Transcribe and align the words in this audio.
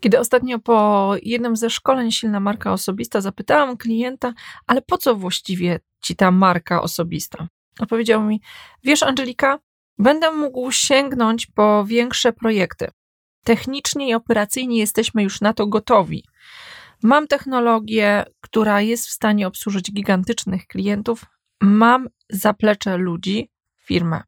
Kiedy 0.00 0.18
ostatnio 0.18 0.58
po 0.58 1.14
jednym 1.22 1.56
ze 1.56 1.70
szkoleń 1.70 2.12
Silna 2.12 2.40
Marka 2.40 2.72
Osobista 2.72 3.20
zapytałam 3.20 3.76
klienta, 3.76 4.32
ale 4.66 4.82
po 4.82 4.98
co 4.98 5.14
właściwie 5.14 5.80
ci 6.02 6.16
ta 6.16 6.30
marka 6.30 6.82
osobista? 6.82 7.48
Odpowiedział 7.80 8.22
mi, 8.22 8.40
wiesz 8.84 9.02
Angelika, 9.02 9.58
będę 9.98 10.32
mógł 10.32 10.72
sięgnąć 10.72 11.46
po 11.46 11.84
większe 11.84 12.32
projekty. 12.32 12.90
Technicznie 13.44 14.08
i 14.08 14.14
operacyjnie 14.14 14.78
jesteśmy 14.78 15.22
już 15.22 15.40
na 15.40 15.52
to 15.52 15.66
gotowi. 15.66 16.24
Mam 17.02 17.26
technologię, 17.26 18.24
która 18.40 18.80
jest 18.80 19.06
w 19.06 19.10
stanie 19.10 19.46
obsłużyć 19.46 19.92
gigantycznych 19.92 20.66
klientów. 20.66 21.24
Mam 21.60 22.08
zaplecze 22.30 22.96
ludzi, 22.96 23.50
firmę. 23.84 24.22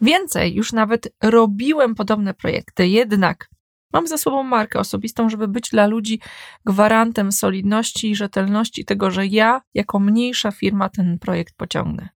Więcej, 0.00 0.54
już 0.54 0.72
nawet 0.72 1.14
robiłem 1.22 1.94
podobne 1.94 2.34
projekty, 2.34 2.88
jednak 2.88 3.48
mam 3.96 4.06
za 4.06 4.18
sobą 4.18 4.42
markę 4.42 4.78
osobistą, 4.78 5.28
żeby 5.28 5.48
być 5.48 5.70
dla 5.70 5.86
ludzi 5.86 6.20
gwarantem 6.66 7.32
solidności 7.32 8.10
i 8.10 8.16
rzetelności 8.16 8.84
tego, 8.84 9.10
że 9.10 9.26
ja, 9.26 9.60
jako 9.74 9.98
mniejsza 9.98 10.50
firma, 10.50 10.88
ten 10.88 11.18
projekt 11.18 11.54
pociągnę. 11.56 12.08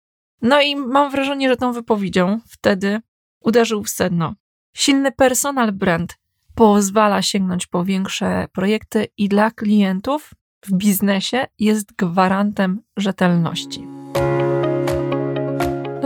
No 0.43 0.61
i 0.61 0.77
mam 0.77 1.11
wrażenie, 1.11 1.49
że 1.49 1.57
tą 1.57 1.73
wypowiedzią 1.73 2.41
wtedy 2.49 3.01
uderzył 3.41 3.85
w 3.85 3.91
sedno. 3.91 4.35
Silny 4.77 5.13
personal 5.13 5.73
brand 5.73 6.19
pozwala 6.55 7.23
sięgnąć 7.23 7.67
po 7.67 7.85
większe 7.85 8.49
projekty 8.53 9.07
i 9.17 9.29
dla 9.29 9.51
klientów 9.51 10.31
w 10.65 10.73
biznesie 10.73 11.47
jest 11.59 11.93
gwarantem 11.97 12.81
rzetelności. 12.97 13.87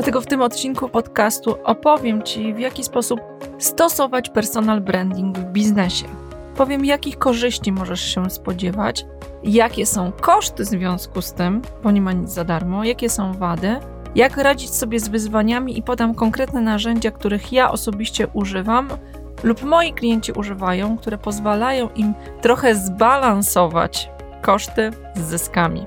Dlatego 0.04 0.20
w 0.20 0.26
tym 0.26 0.42
odcinku 0.42 0.88
podcastu 0.88 1.56
opowiem 1.64 2.22
Ci, 2.22 2.54
w 2.54 2.58
jaki 2.58 2.84
sposób 2.84 3.20
stosować 3.58 4.28
personal 4.28 4.80
branding 4.80 5.38
w 5.38 5.44
biznesie. 5.44 6.04
Powiem, 6.56 6.84
jakich 6.84 7.18
korzyści 7.18 7.72
możesz 7.72 8.00
się 8.00 8.30
spodziewać, 8.30 9.06
jakie 9.42 9.86
są 9.86 10.12
koszty 10.12 10.64
w 10.64 10.66
związku 10.66 11.22
z 11.22 11.32
tym, 11.32 11.62
bo 11.82 11.90
nie 11.90 12.00
ma 12.00 12.12
nic 12.12 12.30
za 12.30 12.44
darmo, 12.44 12.84
jakie 12.84 13.10
są 13.10 13.32
wady, 13.32 13.76
jak 14.14 14.36
radzić 14.36 14.74
sobie 14.74 15.00
z 15.00 15.08
wyzwaniami 15.08 15.78
i 15.78 15.82
podam 15.82 16.14
konkretne 16.14 16.60
narzędzia, 16.60 17.10
których 17.10 17.52
ja 17.52 17.70
osobiście 17.70 18.26
używam 18.26 18.88
lub 19.42 19.62
moi 19.62 19.92
klienci 19.92 20.32
używają, 20.32 20.98
które 20.98 21.18
pozwalają 21.18 21.88
im 21.96 22.14
trochę 22.40 22.74
zbalansować 22.74 24.10
koszty 24.42 24.90
z 25.14 25.20
zyskami. 25.20 25.86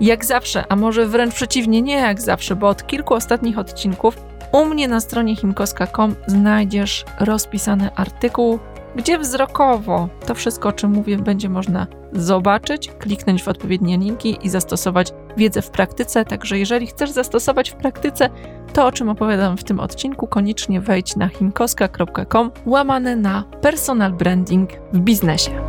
Jak 0.00 0.24
zawsze, 0.24 0.64
a 0.68 0.76
może 0.76 1.06
wręcz 1.06 1.34
przeciwnie, 1.34 1.82
nie 1.82 1.94
jak 1.94 2.20
zawsze, 2.20 2.56
bo 2.56 2.68
od 2.68 2.86
kilku 2.86 3.14
ostatnich 3.14 3.58
odcinków 3.58 4.16
u 4.52 4.64
mnie 4.64 4.88
na 4.88 5.00
stronie 5.00 5.36
himkoska.com 5.36 6.14
znajdziesz 6.26 7.04
rozpisany 7.20 7.94
artykuł, 7.94 8.58
gdzie 8.96 9.18
wzrokowo 9.18 10.08
to 10.26 10.34
wszystko, 10.34 10.68
o 10.68 10.72
czym 10.72 10.90
mówię, 10.90 11.16
będzie 11.16 11.48
można 11.48 11.86
zobaczyć, 12.12 12.90
kliknąć 12.98 13.42
w 13.42 13.48
odpowiednie 13.48 13.98
linki 13.98 14.38
i 14.42 14.48
zastosować 14.48 15.12
wiedzę 15.36 15.62
w 15.62 15.70
praktyce. 15.70 16.24
Także 16.24 16.58
jeżeli 16.58 16.86
chcesz 16.86 17.10
zastosować 17.10 17.70
w 17.70 17.74
praktyce 17.74 18.28
to, 18.72 18.86
o 18.86 18.92
czym 18.92 19.08
opowiadam 19.08 19.56
w 19.56 19.64
tym 19.64 19.80
odcinku, 19.80 20.26
koniecznie 20.26 20.80
wejdź 20.80 21.16
na 21.16 21.28
himkoska.com 21.28 22.50
łamane 22.66 23.16
na 23.16 23.44
personal 23.60 24.12
branding 24.12 24.70
w 24.92 24.98
biznesie. 24.98 25.68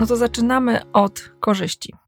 No 0.00 0.06
to 0.06 0.16
zaczynamy 0.16 0.80
od 0.92 1.32
korzyści. 1.40 2.01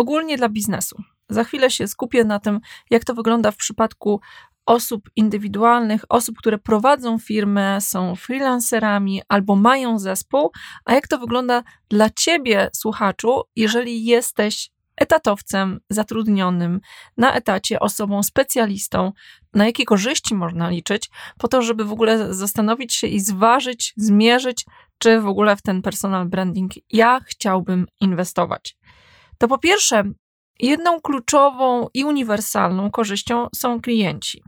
Ogólnie 0.00 0.36
dla 0.36 0.48
biznesu. 0.48 1.02
Za 1.28 1.44
chwilę 1.44 1.70
się 1.70 1.88
skupię 1.88 2.24
na 2.24 2.38
tym, 2.38 2.60
jak 2.90 3.04
to 3.04 3.14
wygląda 3.14 3.50
w 3.50 3.56
przypadku 3.56 4.20
osób 4.66 5.10
indywidualnych, 5.16 6.04
osób, 6.08 6.38
które 6.38 6.58
prowadzą 6.58 7.18
firmę, 7.18 7.80
są 7.80 8.16
freelancerami 8.16 9.22
albo 9.28 9.56
mają 9.56 9.98
zespół, 9.98 10.52
a 10.84 10.94
jak 10.94 11.08
to 11.08 11.18
wygląda 11.18 11.62
dla 11.88 12.10
ciebie, 12.10 12.70
słuchaczu, 12.72 13.42
jeżeli 13.56 14.04
jesteś 14.04 14.70
etatowcem 14.96 15.80
zatrudnionym 15.90 16.80
na 17.16 17.34
etacie, 17.34 17.80
osobą 17.80 18.22
specjalistą, 18.22 19.12
na 19.54 19.66
jakie 19.66 19.84
korzyści 19.84 20.34
można 20.34 20.70
liczyć, 20.70 21.10
po 21.38 21.48
to, 21.48 21.62
żeby 21.62 21.84
w 21.84 21.92
ogóle 21.92 22.34
zastanowić 22.34 22.94
się 22.94 23.06
i 23.06 23.20
zważyć, 23.20 23.94
zmierzyć, 23.96 24.66
czy 24.98 25.20
w 25.20 25.26
ogóle 25.26 25.56
w 25.56 25.62
ten 25.62 25.82
personal 25.82 26.28
branding 26.28 26.72
ja 26.90 27.20
chciałbym 27.26 27.86
inwestować. 28.00 28.76
To 29.40 29.48
po 29.48 29.58
pierwsze, 29.58 30.04
jedną 30.58 31.00
kluczową 31.00 31.88
i 31.94 32.04
uniwersalną 32.04 32.90
korzyścią 32.90 33.46
są 33.54 33.80
klienci. 33.80 34.42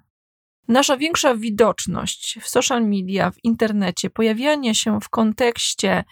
Nasza 0.68 0.96
większa 0.96 1.34
widoczność 1.34 2.38
w 2.40 2.48
social 2.48 2.86
media, 2.88 3.30
w 3.30 3.44
internecie, 3.44 4.10
pojawianie 4.10 4.74
się 4.74 5.00
w 5.00 5.08
kontekście 5.08 6.04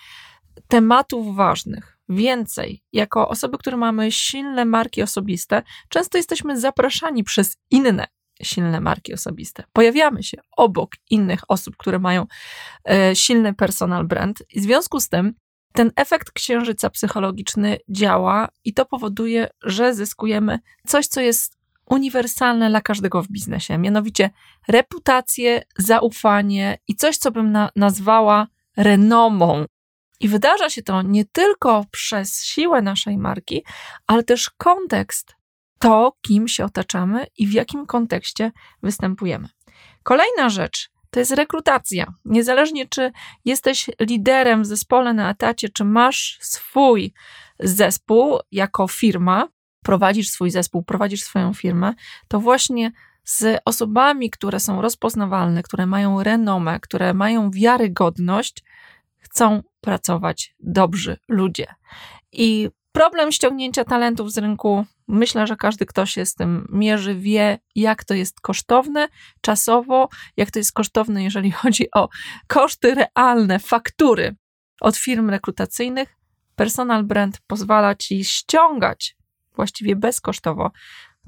tematów 0.69 1.37
ważnych, 1.37 2.01
Więcej, 2.13 2.83
jako 2.93 3.29
osoby, 3.29 3.59
które 3.59 3.77
mamy 3.77 4.13
silne 4.13 4.65
marki 4.65 5.03
osobiste, 5.03 5.63
często 5.89 6.19
jesteśmy 6.19 6.61
zapraszani 6.61 7.25
przez 7.25 7.57
inne 7.71 8.07
silne 8.43 8.81
marki 8.81 9.15
osobiste. 9.15 9.65
Pojawiamy 9.73 10.23
się 10.23 10.39
obok 10.57 10.91
innych 11.11 11.41
osób, 11.49 11.77
które 11.77 11.99
mają 11.99 12.27
e, 12.89 13.17
silny 13.17 13.55
personal 13.55 14.07
brand. 14.07 14.43
w 14.57 14.61
związku 14.61 15.01
z 15.01 15.09
tym 15.09 15.35
ten 15.73 15.91
efekt 15.97 16.31
księżyca 16.31 16.91
psychologiczny 16.91 17.79
działa 17.89 18.49
i 18.65 18.75
to 18.75 18.87
powoduje, 18.87 19.49
że 19.63 19.95
zyskujemy 19.95 20.59
coś, 20.87 21.07
co 21.07 21.21
jest 21.21 21.59
uniwersalne 21.87 22.71
dla 22.71 22.81
każdego 22.81 23.23
w 23.23 23.29
biznesie, 23.29 23.79
mianowicie 23.79 24.31
reputację, 24.69 25.63
zaufanie 25.79 26.79
i 26.89 26.97
coś, 26.97 27.17
co 27.17 27.31
bym 27.31 27.53
na, 27.53 27.71
nazwała 27.77 28.47
renomą 28.77 29.65
i 30.21 30.29
wydarza 30.29 30.71
się 30.71 30.83
to 30.83 31.03
nie 31.03 31.25
tylko 31.25 31.85
przez 31.91 32.45
siłę 32.45 32.83
naszej 32.83 33.19
marki, 33.19 33.65
ale 34.07 34.23
też 34.23 34.51
kontekst, 34.51 35.37
to 35.79 36.17
kim 36.23 36.49
się 36.49 36.65
otaczamy 36.65 37.27
i 37.39 37.47
w 37.47 37.53
jakim 37.53 37.87
kontekście 37.87 38.53
występujemy. 38.83 39.49
Kolejna 40.03 40.49
rzecz 40.49 40.91
to 41.11 41.21
jest 41.21 41.33
rekrutacja. 41.33 42.13
Niezależnie 42.25 42.87
czy 42.87 43.13
jesteś 43.45 43.91
liderem 44.01 44.63
w 44.63 44.67
zespole 44.67 45.15
na 45.15 45.31
etacie, 45.31 45.69
czy 45.69 45.85
masz 45.85 46.39
swój 46.41 47.13
zespół 47.61 48.39
jako 48.53 48.89
firma, 48.89 49.49
prowadzisz 49.83 50.29
swój 50.29 50.51
zespół, 50.51 50.83
prowadzisz 50.83 51.23
swoją 51.23 51.55
firmę, 51.55 51.95
to 52.29 52.41
właśnie 52.41 52.93
z 53.25 53.61
osobami, 53.65 54.31
które 54.31 54.61
są 54.61 54.83
rozpoznawalne, 54.83 55.63
które 55.63 55.87
mają 55.87 56.23
renomę, 56.23 56.81
które 56.81 57.15
mają 57.15 57.51
wiarygodność, 57.51 58.65
chcą 59.19 59.63
pracować 59.81 60.55
dobrzy 60.61 61.17
ludzie. 61.29 61.67
I 62.33 62.71
problem 62.93 63.33
ściągnięcia 63.33 63.85
talentów 63.85 64.33
z 64.33 64.39
rynku, 64.39 64.85
myślę, 65.09 65.47
że 65.47 65.57
każdy, 65.57 65.87
kto 65.87 66.07
się 66.07 66.27
z 66.27 66.35
tym 66.35 66.69
mierzy, 66.73 67.15
wie, 67.15 67.59
jak 67.75 68.05
to 68.05 68.15
jest 68.15 68.41
kosztowne 68.41 69.09
czasowo, 69.41 70.09
jak 70.37 70.51
to 70.51 70.59
jest 70.59 70.73
kosztowne, 70.73 71.25
jeżeli 71.25 71.51
chodzi 71.61 71.91
o 71.95 72.09
koszty 72.47 72.95
realne, 72.95 73.59
faktury 73.59 74.37
od 74.81 74.97
firm 74.97 75.31
rekrutacyjnych. 75.31 76.17
Personal 76.57 77.05
brand 77.05 77.41
pozwala 77.47 77.95
ci 77.95 78.25
ściągać 78.25 79.17
właściwie 79.57 79.97
bezkosztowo 79.97 80.71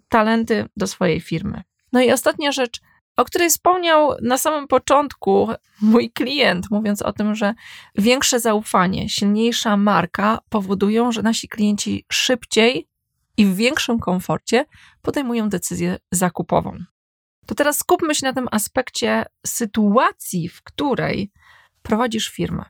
talenty 0.09 0.69
do 0.77 0.87
swojej 0.87 1.21
firmy. 1.21 1.63
No 1.93 2.01
i 2.01 2.13
ostatnia 2.13 2.53
rzecz, 2.53 2.81
o 3.17 3.25
której 3.25 3.51
wspomniał 3.51 4.15
na 4.23 4.39
samym 4.39 4.69
początku 4.69 5.49
mój 5.81 6.11
klient, 6.11 6.71
mówiąc 6.71 7.03
o 7.03 7.13
tym, 7.13 7.35
że 7.35 7.55
większe 7.95 8.41
zaufanie, 8.41 9.09
silniejsza 9.09 9.77
marka 9.77 10.39
powodują, 10.49 11.13
że 11.13 11.23
nasi 11.23 11.49
klienci 11.49 12.05
szybciej 12.13 12.89
i 13.37 13.47
w 13.47 13.57
większym 13.57 13.99
komforcie 13.99 14.65
podejmują 15.03 15.49
decyzję 15.49 15.97
zakupową. 16.11 16.79
To 17.47 17.55
teraz 17.55 17.79
skupmy 17.79 18.15
się 18.15 18.27
na 18.27 18.33
tym 18.33 18.49
aspekcie 18.51 19.25
sytuacji, 19.47 20.49
w 20.49 20.63
której 20.63 21.31
prowadzisz 21.83 22.29
firmę. 22.29 22.65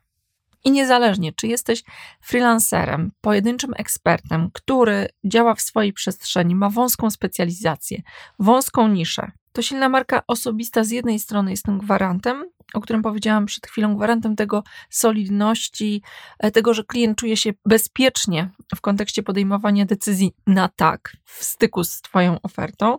I 0.65 0.71
niezależnie, 0.71 1.33
czy 1.33 1.47
jesteś 1.47 1.83
freelancerem, 2.21 3.13
pojedynczym 3.21 3.73
ekspertem, 3.77 4.51
który 4.53 5.09
działa 5.25 5.55
w 5.55 5.61
swojej 5.61 5.93
przestrzeni, 5.93 6.55
ma 6.55 6.71
wąską 6.71 7.11
specjalizację, 7.11 8.03
wąską 8.39 8.89
niszę, 8.89 9.33
to 9.53 9.63
silna 9.63 9.89
marka 9.89 10.23
osobista 10.27 10.85
z 10.85 10.91
jednej 10.91 11.19
strony 11.19 11.51
jest 11.51 11.65
tym 11.65 11.79
gwarantem, 11.79 12.45
o 12.75 12.81
którym 12.81 13.03
powiedziałam 13.03 13.47
przed 13.47 13.67
chwilą, 13.67 13.97
gwarantem 13.97 14.37
tego 14.37 14.65
solidności, 14.91 16.03
e, 16.39 16.51
tego, 16.51 16.75
że 16.75 16.85
klient 16.85 17.19
czuje 17.19 17.37
się 17.37 17.51
bezpiecznie 17.67 18.51
w 18.77 18.81
kontekście 18.81 19.23
podejmowania 19.23 19.85
decyzji 19.85 20.33
na 20.47 20.69
tak 20.69 21.17
w 21.25 21.45
styku 21.45 21.85
z 21.85 22.01
Twoją 22.01 22.39
ofertą, 22.43 22.99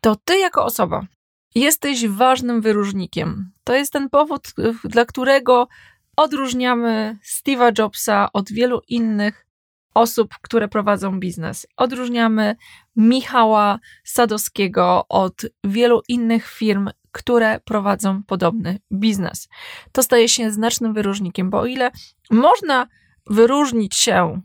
to 0.00 0.16
Ty 0.24 0.38
jako 0.38 0.64
osoba 0.64 1.06
jesteś 1.54 2.08
ważnym 2.08 2.60
wyróżnikiem. 2.60 3.52
To 3.64 3.74
jest 3.74 3.92
ten 3.92 4.10
powód, 4.10 4.48
dla 4.84 5.04
którego 5.04 5.68
odróżniamy 6.16 7.18
Steve'a 7.24 7.78
Jobsa 7.78 8.28
od 8.32 8.52
wielu 8.52 8.80
innych 8.88 9.46
osób, 9.94 10.34
które 10.42 10.68
prowadzą 10.68 11.20
biznes. 11.20 11.66
Odróżniamy 11.76 12.56
Michała 12.96 13.78
Sadowskiego 14.04 15.04
od 15.08 15.42
wielu 15.64 16.02
innych 16.08 16.48
firm 16.48 16.88
które 17.12 17.60
prowadzą 17.60 18.22
podobny 18.22 18.78
biznes. 18.92 19.48
To 19.92 20.02
staje 20.02 20.28
się 20.28 20.50
znacznym 20.50 20.94
wyróżnikiem, 20.94 21.50
bo 21.50 21.60
o 21.60 21.66
ile 21.66 21.90
można 22.30 22.86
wyróżnić 23.26 23.94
się 23.94 24.40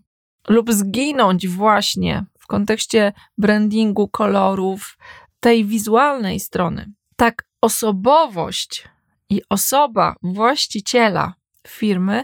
lub 0.48 0.72
zginąć 0.72 1.48
właśnie 1.48 2.26
w 2.40 2.48
kontekście 2.48 3.14
brandingu, 3.38 4.08
kolorów, 4.08 4.98
tej 5.40 5.66
wizualnej 5.66 6.40
strony, 6.40 6.92
tak 7.16 7.48
osobowość 7.62 8.88
i 9.30 9.42
osoba 9.50 10.16
właściciela 10.24 11.34
firmy 11.68 12.24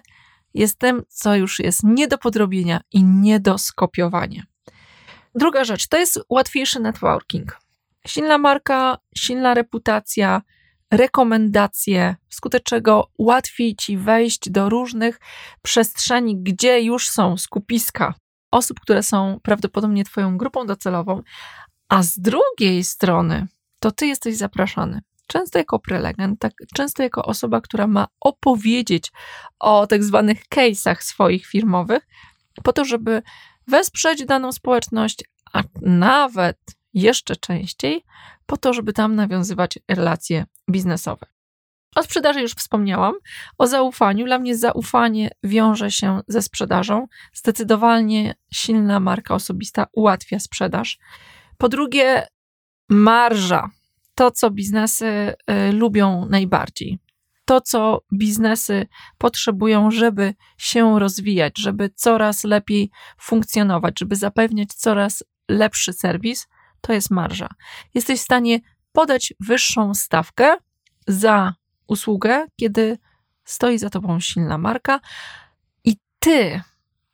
jest 0.54 0.80
tym, 0.80 1.04
co 1.08 1.36
już 1.36 1.60
jest 1.60 1.84
nie 1.84 2.08
do 2.08 2.18
podrobienia 2.18 2.82
i 2.92 3.04
nie 3.04 3.40
do 3.40 3.58
skopiowania. 3.58 4.44
Druga 5.36 5.64
rzecz 5.64 5.88
to 5.88 5.98
jest 5.98 6.20
łatwiejszy 6.30 6.80
networking. 6.80 7.60
Silna 8.08 8.38
marka, 8.38 8.98
silna 9.18 9.54
reputacja, 9.54 10.42
rekomendacje, 10.92 12.16
wskutek 12.30 12.64
czego 12.64 13.12
łatwiej 13.18 13.76
ci 13.76 13.98
wejść 13.98 14.50
do 14.50 14.70
różnych 14.70 15.20
przestrzeni, 15.62 16.44
gdzie 16.44 16.82
już 16.82 17.10
są 17.10 17.38
skupiska 17.38 18.14
osób, 18.52 18.80
które 18.80 19.04
są 19.04 19.40
prawdopodobnie 19.44 20.04
Twoją 20.04 20.38
grupą 20.38 20.66
docelową, 20.66 21.22
a 21.90 22.04
z 22.04 22.20
drugiej 22.20 22.84
strony 22.84 23.48
to 23.80 23.92
Ty 23.92 24.08
jesteś 24.08 24.38
zapraszany. 24.38 25.02
Często 25.34 25.60
jako 25.60 25.80
prelegent, 25.80 26.40
tak, 26.40 26.54
często 26.76 27.04
jako 27.04 27.26
osoba, 27.26 27.62
która 27.62 27.88
ma 27.88 28.08
opowiedzieć 28.20 29.12
o 29.60 29.88
tak 29.88 30.04
zwanych 30.04 30.44
case'ach 30.56 31.02
swoich 31.02 31.46
firmowych, 31.46 32.08
po 32.64 32.74
to, 32.74 32.86
żeby 32.86 33.22
wesprzeć 33.68 34.26
daną 34.26 34.52
społeczność, 34.52 35.24
a 35.54 35.64
nawet 35.82 36.58
jeszcze 36.94 37.36
częściej 37.36 38.04
po 38.46 38.58
to, 38.58 38.74
żeby 38.74 38.94
tam 38.94 39.16
nawiązywać 39.16 39.80
relacje 39.88 40.46
biznesowe. 40.72 41.26
O 41.96 42.04
sprzedaży 42.04 42.42
już 42.42 42.52
wspomniałam. 42.52 43.14
O 43.58 43.68
zaufaniu. 43.68 44.26
Dla 44.26 44.40
mnie 44.40 44.58
zaufanie 44.58 45.30
wiąże 45.44 45.92
się 45.92 46.22
ze 46.28 46.42
sprzedażą. 46.42 47.08
Zdecydowanie 47.34 48.36
silna 48.54 49.00
marka 49.00 49.36
osobista 49.36 49.88
ułatwia 49.92 50.40
sprzedaż. 50.40 50.98
Po 51.58 51.70
drugie, 51.70 52.28
marża. 52.90 53.70
To, 54.16 54.32
co 54.32 54.52
biznesy 54.52 55.06
y, 55.06 55.72
lubią 55.72 56.26
najbardziej. 56.26 57.00
To, 57.46 57.62
co 57.62 58.02
biznesy 58.14 58.88
potrzebują, 59.18 59.92
żeby 59.92 60.34
się 60.58 61.00
rozwijać, 61.00 61.54
żeby 61.60 61.90
coraz 61.96 62.44
lepiej 62.44 62.90
funkcjonować, 63.20 64.00
żeby 64.00 64.16
zapewniać 64.16 64.74
coraz 64.74 65.24
lepszy 65.50 65.94
serwis, 65.94 66.48
to 66.82 66.94
jest 66.94 67.12
marża. 67.12 67.50
Jesteś 67.94 68.20
w 68.20 68.24
stanie 68.24 68.60
podać 68.92 69.34
wyższą 69.40 69.94
stawkę 69.94 70.58
za 71.08 71.54
usługę, 71.88 72.46
kiedy 72.56 72.98
stoi 73.46 73.78
za 73.78 73.90
tobą 73.90 74.20
silna 74.20 74.58
marka 74.58 75.00
i 75.84 75.98
ty 76.20 76.62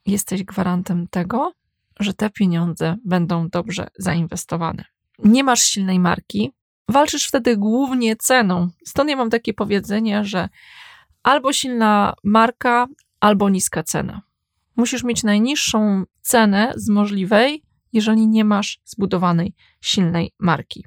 jesteś 0.05 0.43
gwarantem 0.43 1.07
tego, 1.07 1.53
że 1.99 2.13
te 2.13 2.29
pieniądze 2.29 2.95
będą 3.05 3.49
dobrze 3.49 3.87
zainwestowane. 3.97 4.85
Nie 5.23 5.43
masz 5.43 5.61
silnej 5.61 5.99
marki, 5.99 6.51
walczysz 6.89 7.27
wtedy 7.27 7.57
głównie 7.57 8.15
ceną. 8.15 8.67
Stąd 8.85 9.09
ja 9.09 9.15
mam 9.15 9.29
takie 9.29 9.53
powiedzenie, 9.53 10.25
że 10.25 10.49
albo 11.23 11.53
silna 11.53 12.13
marka, 12.23 12.87
albo 13.19 13.49
niska 13.49 13.83
cena. 13.83 14.21
Musisz 14.75 15.03
mieć 15.03 15.23
najniższą 15.23 16.03
cenę 16.21 16.73
z 16.75 16.89
możliwej, 16.89 17.63
jeżeli 17.93 18.27
nie 18.27 18.45
masz 18.45 18.79
zbudowanej 18.85 19.53
silnej 19.81 20.31
marki. 20.39 20.85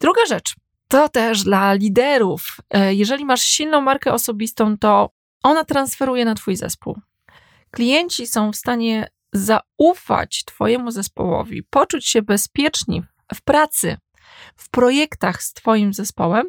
Druga 0.00 0.26
rzecz, 0.26 0.54
to 0.88 1.08
też 1.08 1.44
dla 1.44 1.72
liderów. 1.72 2.56
E, 2.70 2.94
jeżeli 2.94 3.24
masz 3.24 3.42
silną 3.42 3.80
markę 3.80 4.12
osobistą, 4.12 4.78
to 4.78 5.10
ona 5.42 5.64
transferuje 5.64 6.24
na 6.24 6.34
Twój 6.34 6.56
zespół. 6.56 6.98
Klienci 7.70 8.26
są 8.26 8.52
w 8.52 8.56
stanie 8.56 9.08
zaufać 9.32 10.44
Twojemu 10.44 10.90
zespołowi, 10.90 11.62
poczuć 11.62 12.06
się 12.06 12.22
bezpieczni 12.22 13.02
w 13.34 13.42
pracy, 13.42 13.96
w 14.56 14.70
projektach 14.70 15.42
z 15.42 15.52
Twoim 15.52 15.94
zespołem, 15.94 16.46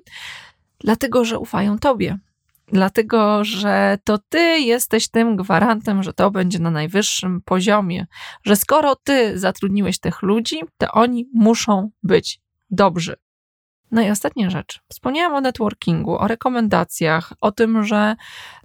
dlatego 0.79 1.25
że 1.25 1.39
ufają 1.39 1.79
Tobie. 1.79 2.17
Dlatego, 2.67 3.43
że 3.43 3.97
to 4.03 4.19
ty 4.29 4.59
jesteś 4.59 5.09
tym 5.09 5.35
gwarantem, 5.35 6.03
że 6.03 6.13
to 6.13 6.31
będzie 6.31 6.59
na 6.59 6.71
najwyższym 6.71 7.41
poziomie, 7.41 8.07
że 8.43 8.55
skoro 8.55 8.95
ty 8.95 9.39
zatrudniłeś 9.39 9.99
tych 9.99 10.21
ludzi, 10.21 10.61
to 10.77 10.91
oni 10.91 11.29
muszą 11.33 11.89
być 12.03 12.41
dobrzy. 12.69 13.15
No 13.91 14.01
i 14.01 14.09
ostatnia 14.09 14.49
rzecz. 14.49 14.81
Wspomniałam 14.89 15.33
o 15.33 15.41
networkingu, 15.41 16.17
o 16.17 16.27
rekomendacjach, 16.27 17.33
o 17.41 17.51
tym, 17.51 17.83
że 17.83 18.15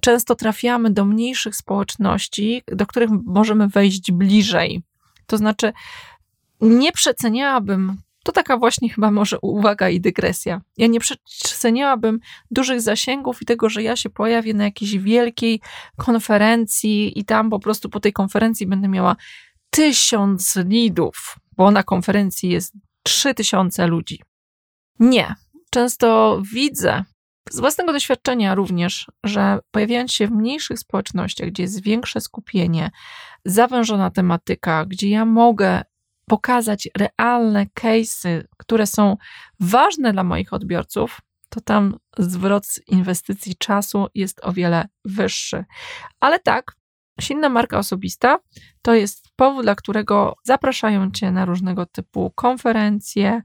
często 0.01 0.35
trafiamy 0.35 0.91
do 0.91 1.05
mniejszych 1.05 1.55
społeczności, 1.55 2.63
do 2.67 2.85
których 2.85 3.09
możemy 3.25 3.67
wejść 3.67 4.11
bliżej. 4.11 4.83
To 5.25 5.37
znaczy, 5.37 5.73
nie 6.61 6.91
przeceniałabym 6.91 7.97
to 8.23 8.31
taka 8.31 8.57
właśnie 8.57 8.89
chyba 8.89 9.11
może 9.11 9.39
uwaga 9.39 9.89
i 9.89 10.01
dygresja. 10.01 10.61
Ja 10.77 10.87
nie 10.87 10.99
przeceniałabym 10.99 12.19
dużych 12.51 12.81
zasięgów 12.81 13.41
i 13.41 13.45
tego, 13.45 13.69
że 13.69 13.83
ja 13.83 13.95
się 13.95 14.09
pojawię 14.09 14.53
na 14.53 14.63
jakiejś 14.63 14.97
wielkiej 14.97 15.61
konferencji 15.97 17.19
i 17.19 17.25
tam 17.25 17.49
po 17.49 17.59
prostu 17.59 17.89
po 17.89 17.99
tej 17.99 18.13
konferencji 18.13 18.67
będę 18.67 18.87
miała 18.87 19.15
tysiąc 19.69 20.55
lidów, 20.55 21.35
bo 21.57 21.71
na 21.71 21.83
konferencji 21.83 22.49
jest 22.49 22.73
trzy 23.03 23.33
tysiące 23.33 23.87
ludzi. 23.87 24.23
Nie. 24.99 25.35
Często 25.69 26.41
widzę 26.53 27.03
z 27.51 27.59
własnego 27.59 27.93
doświadczenia 27.93 28.55
również, 28.55 29.11
że 29.23 29.59
pojawiając 29.71 30.11
się 30.11 30.27
w 30.27 30.31
mniejszych 30.31 30.79
społecznościach, 30.79 31.49
gdzie 31.49 31.63
jest 31.63 31.83
większe 31.83 32.21
skupienie, 32.21 32.91
zawężona 33.45 34.11
tematyka, 34.11 34.85
gdzie 34.85 35.09
ja 35.09 35.25
mogę 35.25 35.81
pokazać 36.29 36.89
realne 36.97 37.65
case'y, 37.65 38.43
które 38.57 38.87
są 38.87 39.17
ważne 39.59 40.13
dla 40.13 40.23
moich 40.23 40.53
odbiorców, 40.53 41.21
to 41.49 41.61
tam 41.61 41.97
zwrot 42.17 42.65
z 42.65 42.87
inwestycji 42.87 43.55
czasu 43.55 44.07
jest 44.15 44.39
o 44.43 44.53
wiele 44.53 44.85
wyższy. 45.05 45.65
Ale 46.19 46.39
tak, 46.39 46.75
silna 47.21 47.49
marka 47.49 47.77
osobista 47.77 48.39
to 48.81 48.93
jest 48.93 49.25
powód, 49.35 49.63
dla 49.63 49.75
którego 49.75 50.35
zapraszają 50.43 51.11
cię 51.11 51.31
na 51.31 51.45
różnego 51.45 51.85
typu 51.85 52.31
konferencje, 52.35 53.41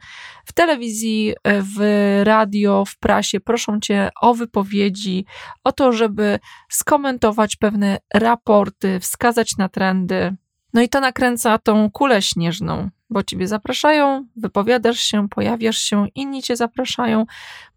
w 0.46 0.52
telewizji, 0.52 1.34
w 1.44 1.80
radio, 2.24 2.84
w 2.84 2.98
prasie, 2.98 3.40
proszą 3.40 3.80
cię 3.80 4.10
o 4.20 4.34
wypowiedzi, 4.34 5.26
o 5.64 5.72
to, 5.72 5.92
żeby 5.92 6.38
skomentować 6.68 7.56
pewne 7.56 7.98
raporty, 8.14 9.00
wskazać 9.00 9.56
na 9.56 9.68
trendy. 9.68 10.36
No 10.74 10.82
i 10.82 10.88
to 10.88 11.00
nakręca 11.00 11.58
tą 11.58 11.90
kulę 11.90 12.22
śnieżną, 12.22 12.90
bo 13.10 13.22
ciebie 13.22 13.48
zapraszają, 13.48 14.26
wypowiadasz 14.36 15.00
się, 15.00 15.28
pojawiasz 15.28 15.78
się, 15.78 16.06
inni 16.14 16.42
cię 16.42 16.56
zapraszają, 16.56 17.26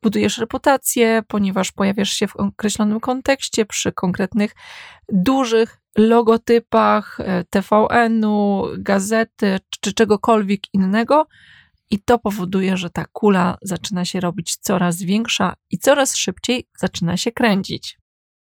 budujesz 0.02 0.38
reputację, 0.38 1.24
ponieważ 1.28 1.72
pojawiasz 1.72 2.10
się 2.10 2.28
w 2.28 2.36
określonym 2.36 3.00
kontekście, 3.00 3.66
przy 3.66 3.92
konkretnych 3.92 4.56
dużych 5.10 5.82
logotypach 5.98 7.20
e, 7.20 7.44
TVN-u, 7.50 8.66
gazety 8.78 9.60
czy 9.82 9.94
czegokolwiek 9.94 10.74
innego. 10.74 11.28
I 11.90 12.00
to 12.00 12.20
powoduje, 12.20 12.78
że 12.78 12.90
ta 12.90 13.06
kula 13.06 13.58
zaczyna 13.62 14.06
się 14.06 14.20
robić 14.20 14.58
coraz 14.58 15.02
większa 15.02 15.54
i 15.72 15.80
coraz 15.80 16.16
szybciej 16.16 16.68
zaczyna 16.78 17.18
się 17.18 17.32
kręcić. 17.32 18.00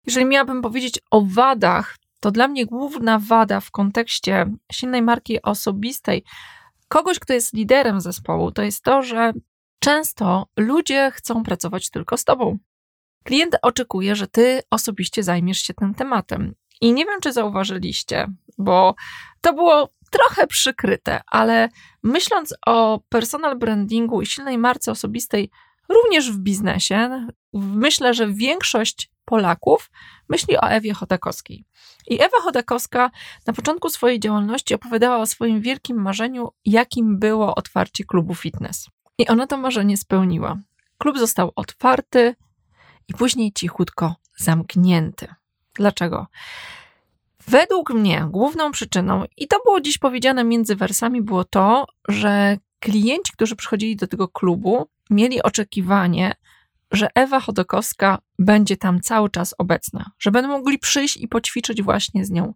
Jeżeli 0.07 0.27
miałabym 0.27 0.63
powiedzieć 0.63 1.01
o 1.11 1.23
wadach 1.27 1.97
to 2.21 2.31
dla 2.31 2.49
mnie 2.49 2.67
główna 2.67 3.19
wada 3.19 3.61
w 3.61 3.71
kontekście 3.71 4.47
silnej 4.73 5.03
marki 5.03 5.43
osobistej, 5.43 6.25
kogoś, 6.89 7.19
kto 7.19 7.33
jest 7.33 7.55
liderem 7.55 8.01
zespołu, 8.01 8.53
to 8.53 8.63
jest 8.63 8.85
to, 8.85 9.03
że 9.03 9.33
często 9.79 10.47
ludzie 10.57 11.11
chcą 11.15 11.43
pracować 11.43 11.91
tylko 11.91 12.17
z 12.17 12.25
tobą. 12.25 12.59
Klient 13.25 13.57
oczekuje, 13.63 14.17
że 14.17 14.27
ty 14.27 14.63
osobiście 14.71 15.23
zajmiesz 15.23 15.59
się 15.59 15.75
tym 15.75 15.95
tematem. 15.95 16.55
I 16.81 16.93
nie 16.93 17.05
wiem, 17.05 17.21
czy 17.21 17.33
zauważyliście, 17.33 18.27
bo 18.59 18.95
to 19.41 19.53
było 19.53 19.89
trochę 20.11 20.47
przykryte, 20.47 21.21
ale 21.27 21.69
myśląc 22.03 22.55
o 22.67 23.01
personal 23.09 23.59
brandingu 23.59 24.23
i 24.23 24.27
silnej 24.27 24.59
marce 24.59 24.93
osobistej, 24.93 25.51
również 25.89 26.33
w 26.33 26.39
biznesie, 26.39 27.27
myślę, 27.53 28.15
że 28.15 28.29
większość 28.29 29.11
Polaków 29.31 29.91
myśli 30.29 30.57
o 30.57 30.71
Ewie 30.71 30.95
Chodakowskiej. 30.95 31.65
I 32.07 32.15
Ewa 32.23 32.41
Chodakowska 32.43 33.11
na 33.47 33.53
początku 33.53 33.91
swojej 33.91 34.21
działalności 34.21 34.75
opowiadała 34.75 35.19
o 35.19 35.27
swoim 35.27 35.61
wielkim 35.61 36.03
marzeniu, 36.03 36.49
jakim 36.65 37.19
było 37.19 37.55
otwarcie 37.55 38.05
klubu 38.05 38.35
fitness. 38.35 38.89
I 39.19 39.29
ona 39.29 39.47
to 39.47 39.57
marzenie 39.57 39.97
spełniła. 39.97 40.57
Klub 40.99 41.19
został 41.19 41.53
otwarty 41.57 42.35
i 43.09 43.15
później 43.15 43.53
cichutko 43.53 44.15
zamknięty. 44.37 45.35
Dlaczego? 45.75 46.27
Według 47.49 47.91
mnie 47.91 48.27
główną 48.31 48.71
przyczyną, 48.71 49.25
i 49.37 49.49
to 49.49 49.57
było 49.65 49.81
dziś 49.81 49.99
powiedziane 49.99 50.45
między 50.45 50.77
wersami, 50.77 51.23
było 51.23 51.45
to, 51.45 51.87
że 52.09 52.57
klienci, 52.81 53.33
którzy 53.33 53.57
przychodzili 53.57 53.97
do 53.97 54.07
tego 54.07 54.29
klubu, 54.29 54.87
mieli 55.11 55.43
oczekiwanie, 55.43 56.35
że 56.93 57.09
Ewa 57.15 57.41
Chodokowska 57.41 58.19
będzie 58.39 58.77
tam 58.77 59.01
cały 59.01 59.31
czas 59.31 59.55
obecna, 59.59 60.11
że 60.19 60.31
będą 60.31 60.49
mogli 60.49 60.79
przyjść 60.79 61.17
i 61.17 61.29
poćwiczyć 61.29 61.83
właśnie 61.83 62.25
z 62.25 62.31
nią. 62.31 62.55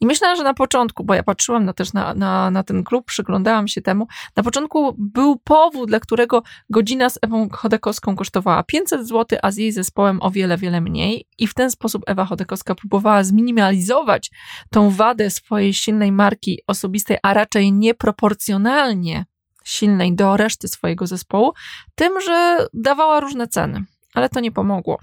I 0.00 0.06
myślę, 0.06 0.36
że 0.36 0.42
na 0.42 0.54
początku, 0.54 1.04
bo 1.04 1.14
ja 1.14 1.22
patrzyłam 1.22 1.64
na, 1.64 1.72
też 1.72 1.92
na, 1.92 2.14
na, 2.14 2.50
na 2.50 2.62
ten 2.62 2.84
klub, 2.84 3.06
przyglądałam 3.06 3.68
się 3.68 3.82
temu, 3.82 4.06
na 4.36 4.42
początku 4.42 4.94
był 4.98 5.36
powód, 5.36 5.88
dla 5.88 6.00
którego 6.00 6.42
godzina 6.70 7.10
z 7.10 7.18
Ewą 7.22 7.48
Chodekowską 7.48 8.16
kosztowała 8.16 8.62
500 8.62 9.08
zł, 9.08 9.38
a 9.42 9.50
z 9.50 9.56
jej 9.56 9.72
zespołem 9.72 10.22
o 10.22 10.30
wiele, 10.30 10.56
wiele 10.56 10.80
mniej. 10.80 11.26
I 11.38 11.46
w 11.46 11.54
ten 11.54 11.70
sposób 11.70 12.02
Ewa 12.06 12.24
Chodekowska 12.24 12.74
próbowała 12.74 13.24
zminimalizować 13.24 14.30
tą 14.70 14.90
wadę 14.90 15.30
swojej 15.30 15.74
silnej 15.74 16.12
marki 16.12 16.60
osobistej, 16.66 17.16
a 17.22 17.34
raczej 17.34 17.72
nieproporcjonalnie 17.72 19.24
silnej 19.66 20.14
do 20.14 20.36
reszty 20.36 20.68
swojego 20.68 21.06
zespołu, 21.06 21.52
tym, 21.94 22.20
że 22.20 22.66
dawała 22.74 23.20
różne 23.20 23.48
ceny, 23.48 23.84
ale 24.14 24.28
to 24.28 24.40
nie 24.40 24.52
pomogło. 24.52 24.98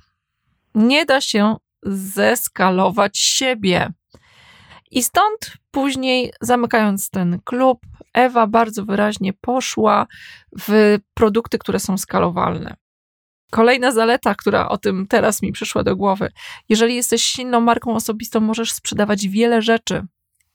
Nie 0.76 1.06
da 1.06 1.22
się 1.22 1.56
zeskalować 1.84 3.18
siebie. 3.18 3.90
I 4.92 5.04
stąd 5.04 5.54
później, 5.72 6.34
zamykając 6.42 7.10
ten 7.10 7.40
klub, 7.44 7.80
Ewa 8.14 8.48
bardzo 8.48 8.86
wyraźnie 8.86 9.34
poszła 9.34 10.08
w 10.60 10.98
produkty, 11.14 11.58
które 11.58 11.80
są 11.80 11.98
skalowalne. 11.98 12.76
Kolejna 13.52 13.92
zaleta, 13.92 14.36
która 14.36 14.70
o 14.70 14.78
tym 14.78 15.08
teraz 15.08 15.42
mi 15.42 15.52
przyszła 15.52 15.84
do 15.84 15.96
głowy. 15.96 16.32
Jeżeli 16.70 16.96
jesteś 16.96 17.24
silną 17.24 17.62
marką 17.62 17.96
osobistą, 17.96 18.40
możesz 18.40 18.72
sprzedawać 18.72 19.28
wiele 19.28 19.62
rzeczy. 19.62 20.06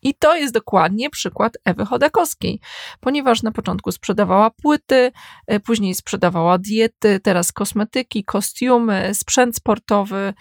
I 0.02 0.14
to 0.14 0.36
jest 0.36 0.54
dokładnie 0.54 1.10
przykład 1.10 1.58
Ewy 1.64 1.86
Chodakowskiej, 1.86 2.60
ponieważ 3.00 3.42
na 3.42 3.52
początku 3.52 3.92
sprzedawała 3.92 4.50
płyty, 4.50 5.12
e, 5.46 5.60
później 5.60 5.94
sprzedawała 5.94 6.58
diety, 6.58 7.20
teraz 7.20 7.52
kosmetyki, 7.52 8.24
kostiumy, 8.24 9.14
sprzęt 9.14 9.56
sportowy. 9.56 10.34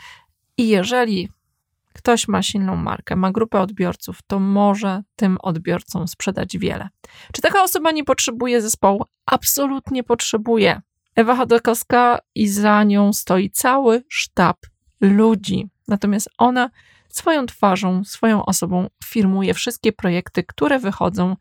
I 0.57 0.67
jeżeli 0.67 1.29
ktoś 1.93 2.27
ma 2.27 2.41
silną 2.43 2.75
markę, 2.75 3.15
ma 3.15 3.31
grupę 3.31 3.61
odbiorców, 3.61 4.19
to 4.27 4.39
może 4.39 5.03
tym 5.15 5.37
odbiorcom 5.41 6.07
sprzedać 6.07 6.57
wiele. 6.57 6.89
Czy 7.33 7.41
taka 7.41 7.63
osoba 7.63 7.91
nie 7.91 8.03
potrzebuje 8.03 8.61
zespołu? 8.61 9.05
Absolutnie 9.25 10.03
potrzebuje. 10.03 10.81
Ewa 11.15 11.35
Chodakowska 11.35 12.19
i 12.35 12.47
za 12.47 12.83
nią 12.83 13.13
stoi 13.13 13.49
cały 13.49 14.03
sztab 14.09 14.57
ludzi. 15.01 15.69
Natomiast 15.87 16.29
ona 16.37 16.69
swoją 17.17 17.45
twarzą, 17.45 18.03
swoją 18.03 18.45
osobą 18.45 18.87
firmuje 19.05 19.53
wszystkie 19.53 19.91
projekty, 19.91 20.43
które 20.43 20.79
wychodzą 20.79 21.35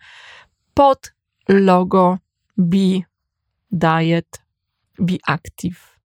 pod 0.75 1.14
logo 1.49 2.18
Be 2.56 3.00
Diet, 3.71 4.45
Be 4.99 5.16
Active. 5.26 5.97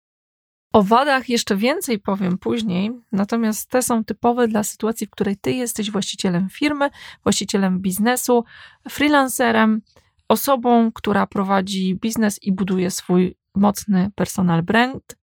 O 0.73 0.83
wadach 0.83 1.29
jeszcze 1.29 1.57
więcej 1.57 1.99
powiem 1.99 2.39
później, 2.39 2.91
natomiast 3.13 3.71
te 3.71 3.83
są 3.83 4.05
typowe 4.05 4.49
dla 4.49 4.63
sytuacji, 4.63 5.07
w 5.07 5.11
której 5.11 5.37
ty 5.37 5.53
jesteś 5.53 5.91
właścicielem 5.91 6.49
firmy, 6.49 6.91
właścicielem 7.23 7.81
biznesu, 7.81 8.45
freelancerem, 8.89 9.81
osobą, 10.29 10.93
która 10.93 11.27
prowadzi 11.27 11.95
biznes 11.95 12.43
i 12.43 12.53
buduje 12.53 12.91
swój 12.91 13.37
mocny 13.55 14.11
personal 14.15 14.63
brand. 14.63 15.17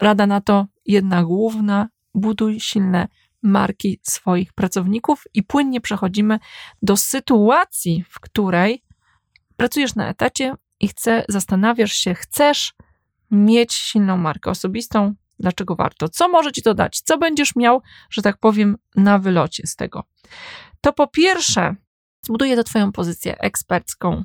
Rada 0.00 0.26
na 0.26 0.40
to 0.40 0.66
jedna 0.86 1.24
główna: 1.24 1.88
buduj 2.14 2.60
silne 2.60 3.08
marki 3.44 4.00
swoich 4.02 4.52
pracowników 4.52 5.24
i 5.34 5.42
płynnie 5.42 5.80
przechodzimy 5.80 6.38
do 6.82 6.96
sytuacji, 6.96 8.04
w 8.08 8.20
której 8.20 8.84
pracujesz 9.56 9.94
na 9.94 10.08
etacie 10.08 10.54
i 10.80 10.88
chce, 10.88 11.24
zastanawiasz 11.28 11.92
się, 11.92 12.14
chcesz 12.14 12.74
mieć 13.30 13.74
silną 13.74 14.16
markę 14.16 14.50
osobistą, 14.50 15.14
dlaczego 15.38 15.76
warto, 15.76 16.08
co 16.08 16.28
może 16.28 16.52
ci 16.52 16.62
to 16.62 16.74
dać, 16.74 17.00
co 17.00 17.18
będziesz 17.18 17.56
miał, 17.56 17.82
że 18.10 18.22
tak 18.22 18.38
powiem, 18.38 18.76
na 18.96 19.18
wylocie 19.18 19.66
z 19.66 19.76
tego. 19.76 20.04
To 20.80 20.92
po 20.92 21.06
pierwsze, 21.06 21.74
zbuduje 22.22 22.56
to 22.56 22.64
Twoją 22.64 22.92
pozycję 22.92 23.38
ekspercką. 23.38 24.24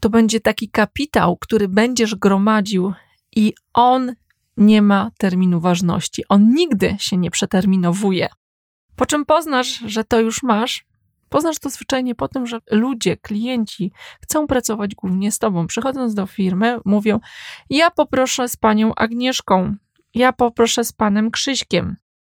To 0.00 0.10
będzie 0.10 0.40
taki 0.40 0.70
kapitał, 0.70 1.36
który 1.36 1.68
będziesz 1.68 2.14
gromadził 2.14 2.92
i 3.36 3.54
on 3.74 4.14
nie 4.56 4.82
ma 4.82 5.10
terminu 5.18 5.60
ważności. 5.60 6.22
On 6.28 6.54
nigdy 6.54 6.96
się 6.98 7.16
nie 7.16 7.30
przeterminowuje. 7.30 8.28
Po 8.98 9.06
czym 9.06 9.24
poznasz, 9.24 9.82
że 9.86 10.04
to 10.04 10.20
już 10.20 10.42
masz, 10.42 10.84
poznasz 11.28 11.58
to 11.58 11.70
zwyczajnie 11.70 12.14
po 12.14 12.28
tym, 12.28 12.46
że 12.46 12.58
ludzie, 12.70 13.16
klienci 13.16 13.92
chcą 14.22 14.46
pracować 14.46 14.94
głównie 14.94 15.32
z 15.32 15.38
tobą. 15.38 15.66
Przychodząc 15.66 16.14
do 16.14 16.26
firmy, 16.26 16.78
mówią: 16.84 17.20
Ja 17.70 17.90
poproszę 17.90 18.48
z 18.48 18.56
panią 18.56 18.94
Agnieszką, 18.94 19.76
ja 20.14 20.32
poproszę 20.32 20.84
z 20.84 20.92
panem 20.92 21.30
Krzyśkiem. 21.30 21.96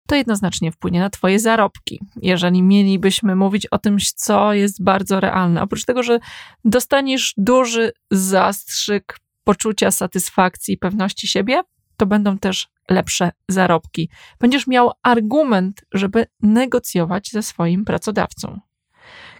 To 0.08 0.14
jednoznacznie 0.14 0.72
wpłynie 0.72 1.00
na 1.00 1.10
Twoje 1.10 1.38
zarobki, 1.38 2.00
jeżeli 2.22 2.62
mielibyśmy 2.62 3.36
mówić 3.36 3.66
o 3.66 3.78
tym, 3.78 3.96
co 4.14 4.52
jest 4.52 4.84
bardzo 4.84 5.20
realne. 5.20 5.62
Oprócz 5.62 5.84
tego, 5.84 6.02
że 6.02 6.20
dostaniesz 6.64 7.34
duży 7.36 7.92
zastrzyk 8.10 9.18
poczucia 9.44 9.90
satysfakcji 9.90 10.74
i 10.74 10.78
pewności 10.78 11.28
siebie, 11.28 11.62
to 12.00 12.06
będą 12.06 12.38
też 12.38 12.68
lepsze 12.90 13.32
zarobki. 13.48 14.10
Będziesz 14.38 14.66
miał 14.66 14.90
argument, 15.02 15.84
żeby 15.92 16.26
negocjować 16.42 17.30
ze 17.30 17.42
swoim 17.42 17.84
pracodawcą. 17.84 18.60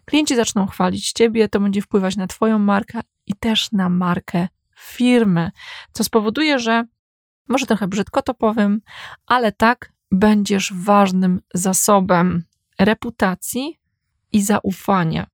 Klienci 0.05 0.37
zaczną 0.37 0.67
chwalić 0.67 1.13
ciebie, 1.13 1.49
to 1.49 1.61
będzie 1.61 1.83
wpływać 1.83 2.17
na 2.17 2.27
Twoją 2.27 2.59
markę 2.59 3.01
i 3.27 3.35
też 3.35 3.73
na 3.73 3.89
markę 3.89 4.49
firmy, 4.79 5.51
co 5.93 6.05
spowoduje, 6.05 6.59
że 6.59 6.85
może 7.49 7.67
trochę 7.67 7.89
brzydko 7.89 8.23
to 8.23 8.35
powiem, 8.35 8.81
ale 9.27 9.53
tak 9.53 9.93
będziesz 10.11 10.73
ważnym 10.75 11.41
zasobem 11.55 12.45
reputacji 12.79 13.81
i 14.33 14.43
zaufania. 14.43 15.27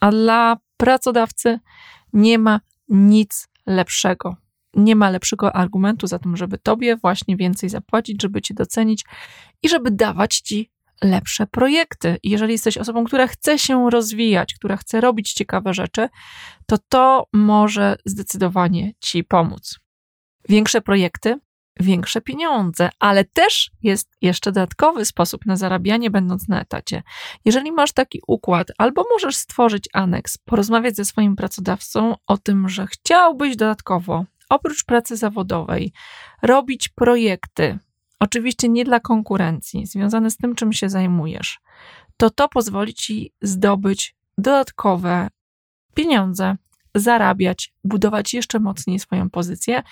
A 0.00 0.10
dla 0.10 0.56
pracodawcy 0.76 1.60
nie 2.12 2.38
ma 2.38 2.60
nic 2.88 3.48
lepszego 3.66 4.47
nie 4.78 4.96
ma 4.96 5.10
lepszego 5.10 5.56
argumentu 5.56 6.06
za 6.06 6.18
tym, 6.18 6.36
żeby 6.36 6.58
tobie 6.58 6.96
właśnie 6.96 7.36
więcej 7.36 7.68
zapłacić, 7.68 8.22
żeby 8.22 8.42
cię 8.42 8.54
docenić 8.54 9.04
i 9.62 9.68
żeby 9.68 9.90
dawać 9.90 10.40
ci 10.40 10.70
lepsze 11.02 11.46
projekty. 11.46 12.16
jeżeli 12.22 12.52
jesteś 12.52 12.78
osobą, 12.78 13.04
która 13.04 13.26
chce 13.26 13.58
się 13.58 13.90
rozwijać, 13.90 14.54
która 14.54 14.76
chce 14.76 15.00
robić 15.00 15.32
ciekawe 15.32 15.74
rzeczy, 15.74 16.08
to 16.66 16.78
to 16.88 17.26
może 17.32 17.96
zdecydowanie 18.04 18.92
ci 19.00 19.24
pomóc. 19.24 19.78
Większe 20.48 20.80
projekty, 20.80 21.38
większe 21.80 22.20
pieniądze, 22.20 22.90
ale 22.98 23.24
też 23.24 23.70
jest 23.82 24.08
jeszcze 24.22 24.52
dodatkowy 24.52 25.04
sposób 25.04 25.46
na 25.46 25.56
zarabianie, 25.56 26.10
będąc 26.10 26.48
na 26.48 26.60
etacie. 26.60 27.02
Jeżeli 27.44 27.72
masz 27.72 27.92
taki 27.92 28.20
układ, 28.26 28.68
albo 28.78 29.04
możesz 29.12 29.36
stworzyć 29.36 29.88
aneks, 29.92 30.38
porozmawiać 30.38 30.96
ze 30.96 31.04
swoim 31.04 31.36
pracodawcą 31.36 32.14
o 32.26 32.38
tym, 32.38 32.68
że 32.68 32.86
chciałbyś 32.86 33.56
dodatkowo 33.56 34.24
oprócz 34.48 34.84
pracy 34.84 35.16
zawodowej 35.16 35.92
robić 36.42 36.88
projekty, 36.88 37.78
oczywiście 38.20 38.68
nie 38.68 38.84
dla 38.84 39.00
konkurencji, 39.00 39.86
związane 39.86 40.30
z 40.30 40.36
tym, 40.36 40.54
czym 40.54 40.72
się 40.72 40.88
zajmujesz, 40.88 41.60
to 42.16 42.30
to 42.30 42.48
pozwoli 42.48 42.94
ci 42.94 43.32
zdobyć 43.42 44.16
dodatkowe 44.38 45.28
pieniądze, 45.94 46.56
zarabiać, 46.94 47.74
budować 47.84 48.34
jeszcze 48.34 48.60
mocniej 48.60 48.98
swoją 48.98 49.30
pozycję. 49.30 49.82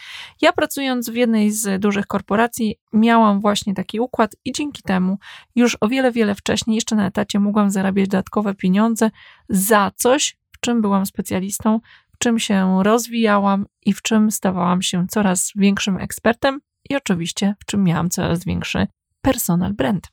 Ja 0.40 0.52
pracując 0.52 1.10
w 1.10 1.14
jednej 1.14 1.50
z 1.50 1.80
dużych 1.80 2.06
korporacji, 2.06 2.76
miałam 2.92 3.40
właśnie 3.40 3.74
taki 3.74 4.00
układ 4.00 4.36
i 4.44 4.52
dzięki 4.52 4.82
temu 4.82 5.18
już 5.54 5.76
o 5.80 5.88
wiele, 5.88 6.12
wiele 6.12 6.34
wcześniej, 6.34 6.74
jeszcze 6.74 6.96
na 6.96 7.06
etacie, 7.06 7.40
mogłam 7.40 7.70
zarabiać 7.70 8.08
dodatkowe 8.08 8.54
pieniądze 8.54 9.10
za 9.48 9.92
coś, 9.96 10.36
w 10.52 10.60
czym 10.60 10.82
byłam 10.82 11.06
specjalistą, 11.06 11.80
w 12.16 12.18
czym 12.18 12.38
się 12.38 12.82
rozwijałam 12.82 13.66
i 13.86 13.92
w 13.92 14.02
czym 14.02 14.30
stawałam 14.30 14.82
się 14.82 15.06
coraz 15.08 15.52
większym 15.56 15.96
ekspertem 15.96 16.60
i 16.90 16.96
oczywiście 16.96 17.54
w 17.60 17.64
czym 17.64 17.84
miałam 17.84 18.10
coraz 18.10 18.44
większy 18.44 18.86
personal 19.20 19.74
brand. 19.74 20.08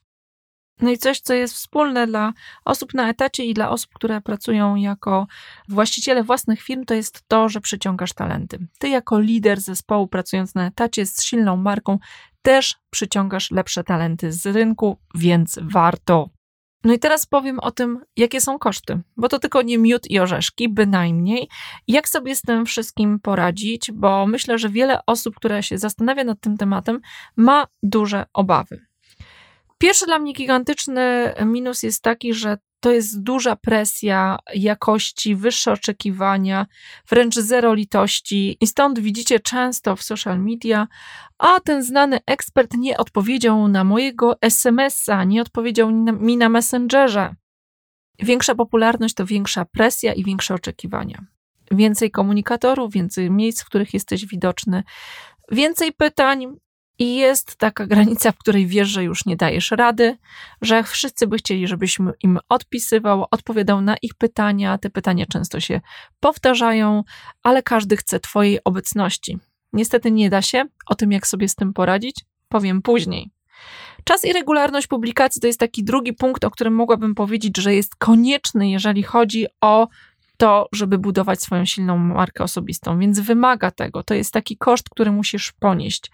No 0.82 0.90
i 0.90 0.98
coś, 0.98 1.20
co 1.20 1.34
jest 1.34 1.54
wspólne 1.54 2.08
dla 2.08 2.34
osób 2.66 2.94
na 2.94 3.10
etacie 3.10 3.46
i 3.46 3.54
dla 3.54 3.70
osób, 3.70 3.92
które 3.94 4.22
pracują 4.22 4.76
jako 4.76 5.28
właściciele 5.70 6.24
własnych 6.24 6.62
firm, 6.62 6.86
to 6.86 6.94
jest 6.94 7.24
to, 7.28 7.50
że 7.50 7.62
przyciągasz 7.62 8.14
talenty. 8.14 8.68
Ty, 8.80 8.90
jako 8.90 9.20
lider 9.20 9.62
zespołu, 9.62 10.08
pracując 10.08 10.56
na 10.56 10.68
etacie 10.68 11.06
z 11.06 11.24
silną 11.24 11.58
marką, 11.58 12.00
też 12.42 12.76
przyciągasz 12.90 13.52
lepsze 13.52 13.84
talenty 13.84 14.32
z 14.32 14.46
rynku, 14.46 14.98
więc 15.16 15.60
warto 15.62 16.30
no 16.84 16.94
i 16.94 17.00
teraz 17.00 17.26
powiem 17.26 17.60
o 17.60 17.72
tym, 17.72 18.00
jakie 18.18 18.42
są 18.42 18.60
koszty, 18.60 19.02
bo 19.18 19.30
to 19.30 19.40
tylko 19.40 19.62
nie 19.62 19.78
miód 19.78 20.12
i 20.12 20.20
orzeszki, 20.20 20.70
bynajmniej. 20.70 21.50
Jak 21.88 22.10
sobie 22.10 22.36
z 22.36 22.42
tym 22.42 22.66
wszystkim 22.66 23.20
poradzić, 23.20 23.92
bo 23.92 24.28
myślę, 24.28 24.58
że 24.58 24.70
wiele 24.70 25.06
osób, 25.06 25.36
które 25.36 25.64
się 25.64 25.78
zastanawia 25.78 26.24
nad 26.24 26.40
tym 26.40 26.58
tematem, 26.58 27.02
ma 27.36 27.68
duże 27.84 28.26
obawy. 28.34 28.93
Pierwszy 29.84 30.06
dla 30.06 30.20
mnie 30.20 30.34
gigantyczny 30.34 31.34
minus 31.46 31.84
jest 31.84 32.04
taki, 32.04 32.34
że 32.34 32.58
to 32.80 32.92
jest 32.92 33.24
duża 33.24 33.56
presja 33.56 34.40
jakości, 34.56 35.36
wyższe 35.36 35.72
oczekiwania, 35.72 36.66
wręcz 37.10 37.36
zero 37.36 37.74
litości. 37.74 38.58
I 38.62 38.68
stąd 38.68 39.00
widzicie 39.00 39.40
często 39.40 39.96
w 39.96 40.04
social 40.04 40.40
media, 40.40 40.88
a 41.38 41.60
ten 41.60 41.84
znany 41.84 42.20
ekspert 42.26 42.74
nie 42.78 42.98
odpowiedział 42.98 43.68
na 43.68 43.84
mojego 43.84 44.42
SMS-a, 44.42 45.24
nie 45.24 45.42
odpowiedział 45.42 45.92
mi 46.20 46.38
na 46.38 46.50
Messengerze. 46.50 47.36
Większa 48.20 48.56
popularność 48.56 49.14
to 49.14 49.26
większa 49.26 49.66
presja 49.66 50.14
i 50.14 50.24
większe 50.24 50.54
oczekiwania. 50.54 51.26
Więcej 51.72 52.12
komunikatorów, 52.12 52.94
więcej 52.94 53.32
miejsc, 53.32 53.62
w 53.62 53.66
których 53.66 53.94
jesteś 53.94 54.26
widoczny, 54.26 54.84
więcej 55.52 55.94
pytań, 55.94 56.56
i 57.00 57.16
jest 57.16 57.56
taka 57.56 57.88
granica, 57.88 58.32
w 58.32 58.38
której 58.38 58.68
wiesz, 58.68 58.88
że 58.88 59.04
już 59.04 59.26
nie 59.26 59.36
dajesz 59.36 59.72
rady, 59.72 60.18
że 60.62 60.84
wszyscy 60.84 61.28
by 61.28 61.38
chcieli, 61.38 61.68
żebyś 61.68 61.98
im 62.24 62.40
odpisywał, 62.50 63.26
odpowiadał 63.32 63.82
na 63.82 63.96
ich 64.02 64.14
pytania. 64.16 64.78
Te 64.78 64.90
pytania 64.90 65.26
często 65.26 65.60
się 65.60 65.82
powtarzają, 66.20 67.04
ale 67.44 67.64
każdy 67.64 67.98
chce 67.98 68.20
Twojej 68.20 68.60
obecności. 68.64 69.38
Niestety 69.74 70.12
nie 70.12 70.30
da 70.30 70.42
się. 70.42 70.66
O 70.88 70.96
tym, 70.96 71.12
jak 71.12 71.28
sobie 71.28 71.48
z 71.48 71.56
tym 71.56 71.74
poradzić, 71.74 72.26
powiem 72.50 72.82
później. 72.82 73.32
Czas 74.04 74.26
i 74.26 74.34
regularność 74.34 74.88
publikacji 74.88 75.42
to 75.42 75.48
jest 75.48 75.60
taki 75.60 75.84
drugi 75.84 76.14
punkt, 76.14 76.44
o 76.44 76.52
którym 76.52 76.76
mogłabym 76.76 77.16
powiedzieć, 77.16 77.58
że 77.58 77.76
jest 77.76 77.96
konieczny, 77.96 78.70
jeżeli 78.70 79.04
chodzi 79.04 79.46
o 79.62 79.88
to, 80.38 80.70
żeby 80.72 80.98
budować 80.98 81.42
swoją 81.42 81.66
silną 81.66 81.98
markę 81.98 82.44
osobistą, 82.44 83.00
więc 83.00 83.20
wymaga 83.20 83.72
tego. 83.72 84.04
To 84.04 84.14
jest 84.14 84.34
taki 84.34 84.58
koszt, 84.58 84.90
który 84.90 85.12
musisz 85.12 85.52
ponieść. 85.52 86.12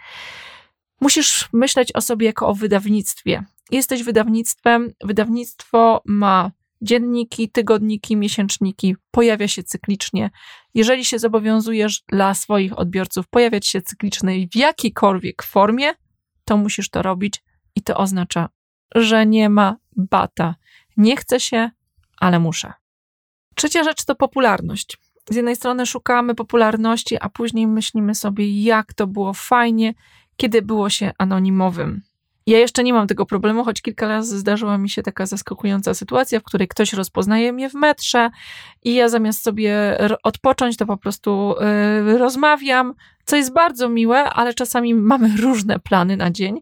Musisz 1.02 1.50
myśleć 1.54 1.96
o 1.96 2.02
sobie 2.02 2.26
jako 2.26 2.48
o 2.48 2.56
wydawnictwie. 2.56 3.44
Jesteś 3.72 4.04
wydawnictwem, 4.04 4.94
wydawnictwo 5.04 6.02
ma 6.06 6.52
dzienniki, 6.82 7.50
tygodniki, 7.50 8.18
miesięczniki, 8.18 8.96
pojawia 9.12 9.48
się 9.48 9.64
cyklicznie. 9.64 10.30
Jeżeli 10.74 11.06
się 11.06 11.20
zobowiązujesz 11.20 12.04
dla 12.08 12.34
swoich 12.34 12.80
odbiorców 12.80 13.28
pojawiać 13.28 13.68
się 13.68 13.82
cyklicznie 13.82 14.48
w 14.48 14.56
jakiejkolwiek 14.56 15.44
formie, 15.44 15.92
to 16.46 16.58
musisz 16.58 16.90
to 16.90 17.02
robić 17.02 17.44
i 17.76 17.82
to 17.82 17.98
oznacza, 17.98 18.50
że 18.96 19.26
nie 19.26 19.50
ma 19.50 19.78
bata. 19.96 20.56
Nie 20.98 21.18
chcę 21.18 21.40
się, 21.40 21.70
ale 22.18 22.40
muszę. 22.40 22.74
Trzecia 23.56 23.84
rzecz 23.84 24.06
to 24.06 24.16
popularność. 24.16 24.98
Z 25.30 25.36
jednej 25.36 25.56
strony 25.56 25.86
szukamy 25.86 26.36
popularności, 26.36 27.18
a 27.22 27.30
później 27.30 27.68
myślimy 27.68 28.16
sobie, 28.16 28.64
jak 28.64 28.94
to 28.94 29.08
było 29.08 29.34
fajnie, 29.34 29.94
kiedy 30.40 30.62
było 30.62 30.90
się 30.90 31.12
anonimowym. 31.18 32.02
Ja 32.48 32.60
jeszcze 32.60 32.84
nie 32.84 32.94
mam 32.94 33.08
tego 33.08 33.26
problemu, 33.26 33.64
choć 33.64 33.82
kilka 33.82 34.08
razy 34.08 34.40
zdarzyła 34.40 34.78
mi 34.78 34.90
się 34.90 35.04
taka 35.04 35.26
zaskakująca 35.26 35.94
sytuacja, 35.94 36.40
w 36.40 36.44
której 36.44 36.68
ktoś 36.68 36.94
rozpoznaje 36.94 37.54
mnie 37.54 37.70
w 37.70 37.74
metrze 37.74 38.30
i 38.84 38.94
ja 38.94 39.10
zamiast 39.10 39.44
sobie 39.44 39.98
odpocząć, 40.24 40.78
to 40.78 40.86
po 40.86 40.98
prostu 40.98 41.56
yy, 42.06 42.18
rozmawiam, 42.18 42.94
co 43.26 43.36
jest 43.36 43.54
bardzo 43.54 43.90
miłe, 43.90 44.24
ale 44.24 44.54
czasami 44.54 44.94
mamy 44.96 45.38
różne 45.38 45.80
plany 45.80 46.18
na 46.18 46.32
dzień. 46.32 46.60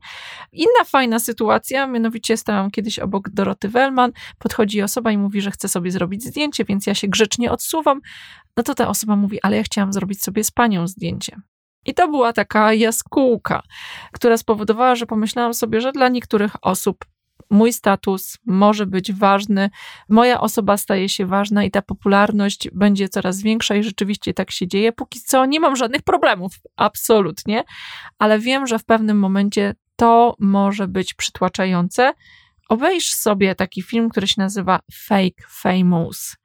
Inna 0.52 0.84
fajna 0.86 1.20
sytuacja, 1.20 1.88
mianowicie 1.88 2.38
stałam 2.38 2.72
kiedyś 2.72 3.00
obok 3.00 3.30
Doroty 3.30 3.70
Wellman, 3.70 4.12
podchodzi 4.40 4.82
osoba 4.82 5.12
i 5.12 5.18
mówi, 5.18 5.42
że 5.42 5.52
chce 5.52 5.68
sobie 5.68 5.92
zrobić 5.92 6.24
zdjęcie, 6.24 6.66
więc 6.66 6.88
ja 6.88 6.96
się 6.96 7.08
grzecznie 7.08 7.52
odsuwam. 7.52 8.02
No 8.58 8.64
to 8.64 8.76
ta 8.76 8.88
osoba 8.88 9.16
mówi, 9.16 9.42
ale 9.42 9.58
ja 9.58 9.64
chciałam 9.64 9.94
zrobić 9.94 10.24
sobie 10.24 10.44
z 10.44 10.52
panią 10.52 10.88
zdjęcie. 10.88 11.42
I 11.88 11.94
to 11.94 12.08
była 12.08 12.34
taka 12.34 12.74
jaskółka, 12.74 13.64
która 14.12 14.38
spowodowała, 14.38 14.96
że 14.96 15.06
pomyślałam 15.06 15.54
sobie, 15.54 15.82
że 15.82 15.92
dla 15.92 16.10
niektórych 16.10 16.56
osób 16.62 17.06
mój 17.50 17.74
status 17.74 18.38
może 18.46 18.86
być 18.86 19.14
ważny, 19.14 19.70
moja 20.10 20.42
osoba 20.42 20.78
staje 20.78 21.10
się 21.10 21.26
ważna 21.26 21.64
i 21.64 21.72
ta 21.72 21.82
popularność 21.82 22.70
będzie 22.74 23.10
coraz 23.10 23.42
większa 23.42 23.76
i 23.76 23.84
rzeczywiście 23.84 24.34
tak 24.34 24.52
się 24.52 24.68
dzieje. 24.68 24.92
Póki 24.92 25.20
co 25.22 25.46
nie 25.46 25.60
mam 25.60 25.76
żadnych 25.76 26.02
problemów, 26.02 26.54
absolutnie, 26.76 27.64
ale 28.20 28.40
wiem, 28.40 28.68
że 28.68 28.80
w 28.80 28.86
pewnym 28.86 29.20
momencie 29.20 29.76
to 29.96 30.36
może 30.40 30.88
być 30.88 31.14
przytłaczające. 31.14 32.14
Obejrz 32.70 33.14
sobie 33.14 33.56
taki 33.56 33.82
film, 33.82 34.10
który 34.10 34.28
się 34.28 34.42
nazywa 34.42 34.80
Fake 34.94 35.44
Famous. 35.50 36.36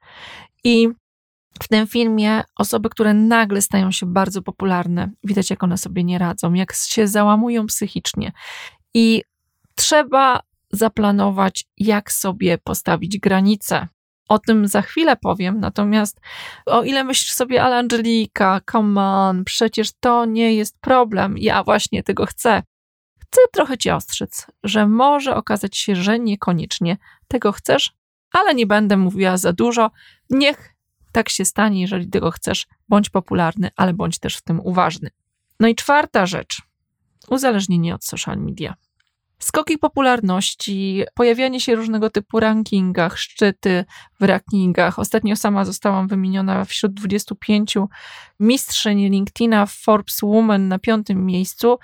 I 0.63 0.89
w 1.61 1.67
tym 1.67 1.87
filmie 1.87 2.43
osoby, 2.55 2.89
które 2.89 3.13
nagle 3.13 3.61
stają 3.61 3.91
się 3.91 4.05
bardzo 4.05 4.41
popularne, 4.41 5.09
widać, 5.23 5.49
jak 5.49 5.63
one 5.63 5.77
sobie 5.77 6.03
nie 6.03 6.17
radzą, 6.17 6.53
jak 6.53 6.73
się 6.73 7.07
załamują 7.07 7.67
psychicznie. 7.67 8.31
I 8.93 9.23
trzeba 9.75 10.39
zaplanować, 10.71 11.65
jak 11.77 12.11
sobie 12.11 12.57
postawić 12.57 13.19
granice. 13.19 13.87
O 14.29 14.39
tym 14.39 14.67
za 14.67 14.81
chwilę 14.81 15.15
powiem, 15.15 15.59
natomiast 15.59 16.21
o 16.65 16.83
ile 16.83 17.03
myślisz 17.03 17.33
sobie, 17.33 17.63
ale 17.63 17.77
Angelika, 17.77 18.61
come 18.71 19.01
on, 19.01 19.43
przecież 19.43 19.91
to 19.99 20.25
nie 20.25 20.55
jest 20.55 20.79
problem, 20.81 21.37
ja 21.37 21.63
właśnie 21.63 22.03
tego 22.03 22.25
chcę. 22.25 22.63
Chcę 23.19 23.41
trochę 23.53 23.77
cię 23.77 23.95
ostrzec, 23.95 24.47
że 24.63 24.87
może 24.87 25.35
okazać 25.35 25.77
się, 25.77 25.95
że 25.95 26.19
niekoniecznie 26.19 26.97
tego 27.27 27.51
chcesz, 27.51 27.93
ale 28.31 28.55
nie 28.55 28.67
będę 28.67 28.97
mówiła 28.97 29.37
za 29.37 29.53
dużo. 29.53 29.91
Niech 30.29 30.72
tak 31.13 31.29
się 31.29 31.45
stanie, 31.45 31.81
jeżeli 31.81 32.09
tego 32.09 32.31
chcesz, 32.31 32.67
bądź 32.89 33.09
popularny, 33.09 33.69
ale 33.75 33.93
bądź 33.93 34.19
też 34.19 34.37
w 34.37 34.41
tym 34.41 34.59
uważny. 34.59 35.09
No 35.59 35.67
i 35.67 35.75
czwarta 35.75 36.25
rzecz. 36.25 36.61
Uzależnienie 37.29 37.95
od 37.95 38.05
social 38.05 38.37
media. 38.37 38.75
Skoki 39.39 39.77
popularności, 39.77 41.03
pojawianie 41.13 41.59
się 41.59 41.75
różnego 41.75 42.09
typu 42.09 42.39
rankingach, 42.39 43.17
szczyty 43.17 43.85
w 44.19 44.23
rankingach. 44.23 44.99
Ostatnio 44.99 45.35
sama 45.35 45.65
zostałam 45.65 46.07
wymieniona 46.07 46.65
wśród 46.65 46.93
25 46.93 47.77
mistrzyń 48.39 49.09
LinkedIna 49.09 49.65
Forbes 49.65 50.21
Woman 50.21 50.67
na 50.67 50.79
piątym 50.79 51.25
miejscu. 51.25 51.77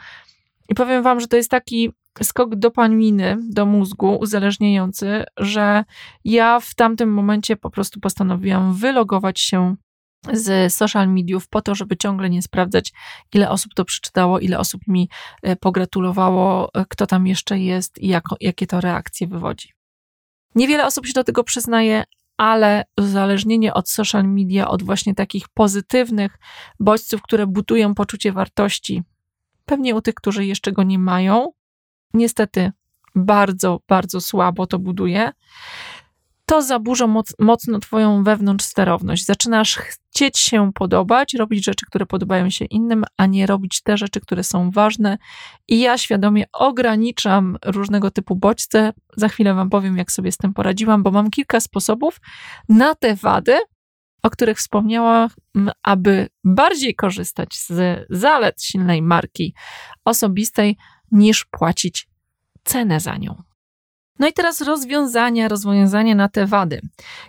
I 0.69 0.75
powiem 0.75 1.03
Wam, 1.03 1.19
że 1.19 1.27
to 1.27 1.37
jest 1.37 1.51
taki 1.51 1.91
skok 2.23 2.55
dopaminy 2.55 3.37
do 3.49 3.65
mózgu 3.65 4.15
uzależniający, 4.15 5.23
że 5.37 5.83
ja 6.25 6.59
w 6.59 6.75
tamtym 6.75 7.13
momencie 7.13 7.55
po 7.55 7.69
prostu 7.69 7.99
postanowiłam 7.99 8.73
wylogować 8.73 9.39
się 9.39 9.75
z 10.33 10.73
social 10.73 11.09
mediów 11.13 11.47
po 11.47 11.61
to, 11.61 11.75
żeby 11.75 11.97
ciągle 11.97 12.29
nie 12.29 12.41
sprawdzać, 12.41 12.93
ile 13.33 13.49
osób 13.49 13.73
to 13.73 13.85
przeczytało, 13.85 14.39
ile 14.39 14.59
osób 14.59 14.81
mi 14.87 15.09
e, 15.43 15.55
pogratulowało, 15.55 16.69
e, 16.73 16.85
kto 16.89 17.07
tam 17.07 17.27
jeszcze 17.27 17.59
jest 17.59 18.01
i 18.01 18.07
jak, 18.07 18.23
jakie 18.41 18.67
to 18.67 18.81
reakcje 18.81 19.27
wywodzi. 19.27 19.73
Niewiele 20.55 20.85
osób 20.85 21.05
się 21.05 21.13
do 21.13 21.23
tego 21.23 21.43
przyznaje, 21.43 22.03
ale 22.37 22.83
uzależnienie 22.97 23.73
od 23.73 23.89
social 23.89 24.27
media, 24.27 24.67
od 24.67 24.83
właśnie 24.83 25.15
takich 25.15 25.45
pozytywnych 25.53 26.37
bodźców, 26.79 27.21
które 27.21 27.47
budują 27.47 27.95
poczucie 27.95 28.31
wartości, 28.31 29.03
pewnie 29.69 29.95
u 29.95 30.01
tych, 30.01 30.15
którzy 30.15 30.45
jeszcze 30.45 30.71
go 30.71 30.83
nie 30.83 30.99
mają, 30.99 31.51
niestety 32.13 32.71
bardzo, 33.15 33.79
bardzo 33.87 34.21
słabo 34.21 34.67
to 34.67 34.79
buduje, 34.79 35.31
to 36.45 36.61
zaburza 36.61 37.07
moc, 37.07 37.35
mocno 37.39 37.79
Twoją 37.79 38.23
wewnątrz 38.23 38.65
sterowność. 38.65 39.25
Zaczynasz 39.25 39.75
chcieć 39.75 40.37
się 40.37 40.71
podobać, 40.73 41.33
robić 41.33 41.65
rzeczy, 41.65 41.85
które 41.85 42.05
podobają 42.05 42.49
się 42.49 42.65
innym, 42.65 43.03
a 43.17 43.25
nie 43.25 43.45
robić 43.45 43.81
te 43.81 43.97
rzeczy, 43.97 44.19
które 44.19 44.43
są 44.43 44.71
ważne. 44.71 45.17
I 45.67 45.79
ja 45.79 45.97
świadomie 45.97 46.45
ograniczam 46.53 47.57
różnego 47.65 48.11
typu 48.11 48.35
bodźce. 48.35 48.93
Za 49.17 49.27
chwilę 49.27 49.53
Wam 49.53 49.69
powiem, 49.69 49.97
jak 49.97 50.11
sobie 50.11 50.31
z 50.31 50.37
tym 50.37 50.53
poradziłam, 50.53 51.03
bo 51.03 51.11
mam 51.11 51.29
kilka 51.29 51.59
sposobów 51.59 52.19
na 52.69 52.95
te 52.95 53.15
wady, 53.15 53.57
o 54.23 54.29
których 54.29 54.57
wspomniałam, 54.57 55.29
aby 55.83 56.27
bardziej 56.43 56.95
korzystać 56.95 57.55
z 57.55 58.05
zalet 58.09 58.63
silnej 58.63 59.01
marki 59.01 59.53
osobistej, 60.05 60.77
niż 61.11 61.45
płacić 61.45 62.07
cenę 62.63 62.99
za 62.99 63.17
nią. 63.17 63.43
No 64.19 64.27
i 64.27 64.33
teraz 64.33 64.61
rozwiązania, 64.61 65.47
rozwiązania 65.47 66.15
na 66.15 66.29
te 66.29 66.45
wady. 66.45 66.81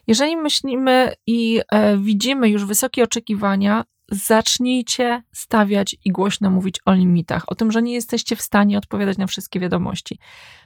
Jeżeli 0.07 0.37
myślimy 0.37 1.13
i 1.27 1.61
e, 1.73 1.99
widzimy 1.99 2.49
już 2.49 2.65
wysokie 2.65 3.05
oczekiwania, 3.05 3.85
zacznijcie 4.11 5.23
stawiać 5.33 5.97
i 6.05 6.11
głośno 6.11 6.51
mówić 6.51 6.77
o 6.85 6.95
limitach, 6.95 7.45
o 7.47 7.55
tym, 7.55 7.73
że 7.73 7.83
nie 7.83 7.93
jesteście 7.93 8.37
w 8.37 8.43
stanie 8.43 8.79
odpowiadać 8.79 9.19
na 9.19 9.27
wszystkie 9.27 9.61
wiadomości, 9.61 10.19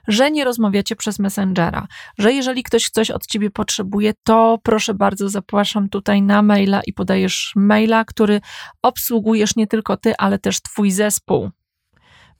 że 0.08 0.30
nie 0.30 0.44
rozmawiacie 0.44 0.96
przez 0.96 1.18
Messengera, 1.18 1.86
że 2.18 2.32
jeżeli 2.32 2.62
ktoś 2.62 2.90
coś 2.90 3.10
od 3.10 3.26
ciebie 3.26 3.50
potrzebuje, 3.50 4.12
to 4.24 4.58
proszę 4.62 4.94
bardzo, 4.94 5.28
zapraszam 5.28 5.88
tutaj 5.88 6.22
na 6.22 6.42
maila 6.42 6.80
i 6.86 6.92
podajesz 6.92 7.52
maila, 7.56 8.04
który 8.04 8.40
obsługujesz 8.82 9.56
nie 9.56 9.66
tylko 9.66 9.96
ty, 9.96 10.14
ale 10.18 10.38
też 10.38 10.62
twój 10.62 10.90
zespół. 10.90 11.50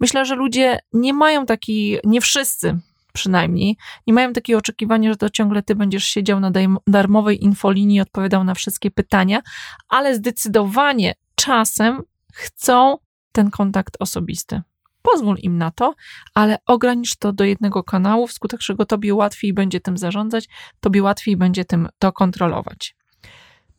Myślę, 0.01 0.27
że 0.27 0.35
ludzie 0.35 0.79
nie 0.93 1.13
mają 1.13 1.47
takiej, 1.47 2.01
nie 2.05 2.21
wszyscy 2.21 2.79
przynajmniej, 3.15 3.77
nie 4.07 4.15
mają 4.15 4.33
takiego 4.33 4.59
oczekiwania, 4.59 5.11
że 5.11 5.17
to 5.17 5.31
ciągle 5.31 5.63
ty 5.63 5.75
będziesz 5.75 6.05
siedział 6.05 6.41
na 6.41 6.51
darmowej 6.87 7.45
infolinii 7.45 7.97
i 7.97 8.01
odpowiadał 8.01 8.45
na 8.45 8.55
wszystkie 8.55 8.91
pytania, 8.91 9.41
ale 9.89 10.15
zdecydowanie 10.15 11.15
czasem 11.35 12.03
chcą 12.33 12.97
ten 13.33 13.51
kontakt 13.51 13.97
osobisty. 13.99 14.63
pozwól 15.03 15.37
im 15.39 15.59
na 15.59 15.71
to, 15.71 15.95
ale 16.35 16.59
ogranicz 16.67 17.17
to 17.17 17.33
do 17.33 17.45
jednego 17.45 17.83
kanału, 17.83 18.27
wskutek 18.27 18.61
czego 18.61 18.87
tobie 18.87 19.15
łatwiej 19.15 19.53
będzie 19.53 19.81
tym 19.81 19.99
zarządzać, 19.99 20.49
tobie 20.81 21.03
łatwiej 21.03 21.37
będzie 21.37 21.65
tym 21.65 21.89
to 21.99 22.13
kontrolować. 22.13 22.97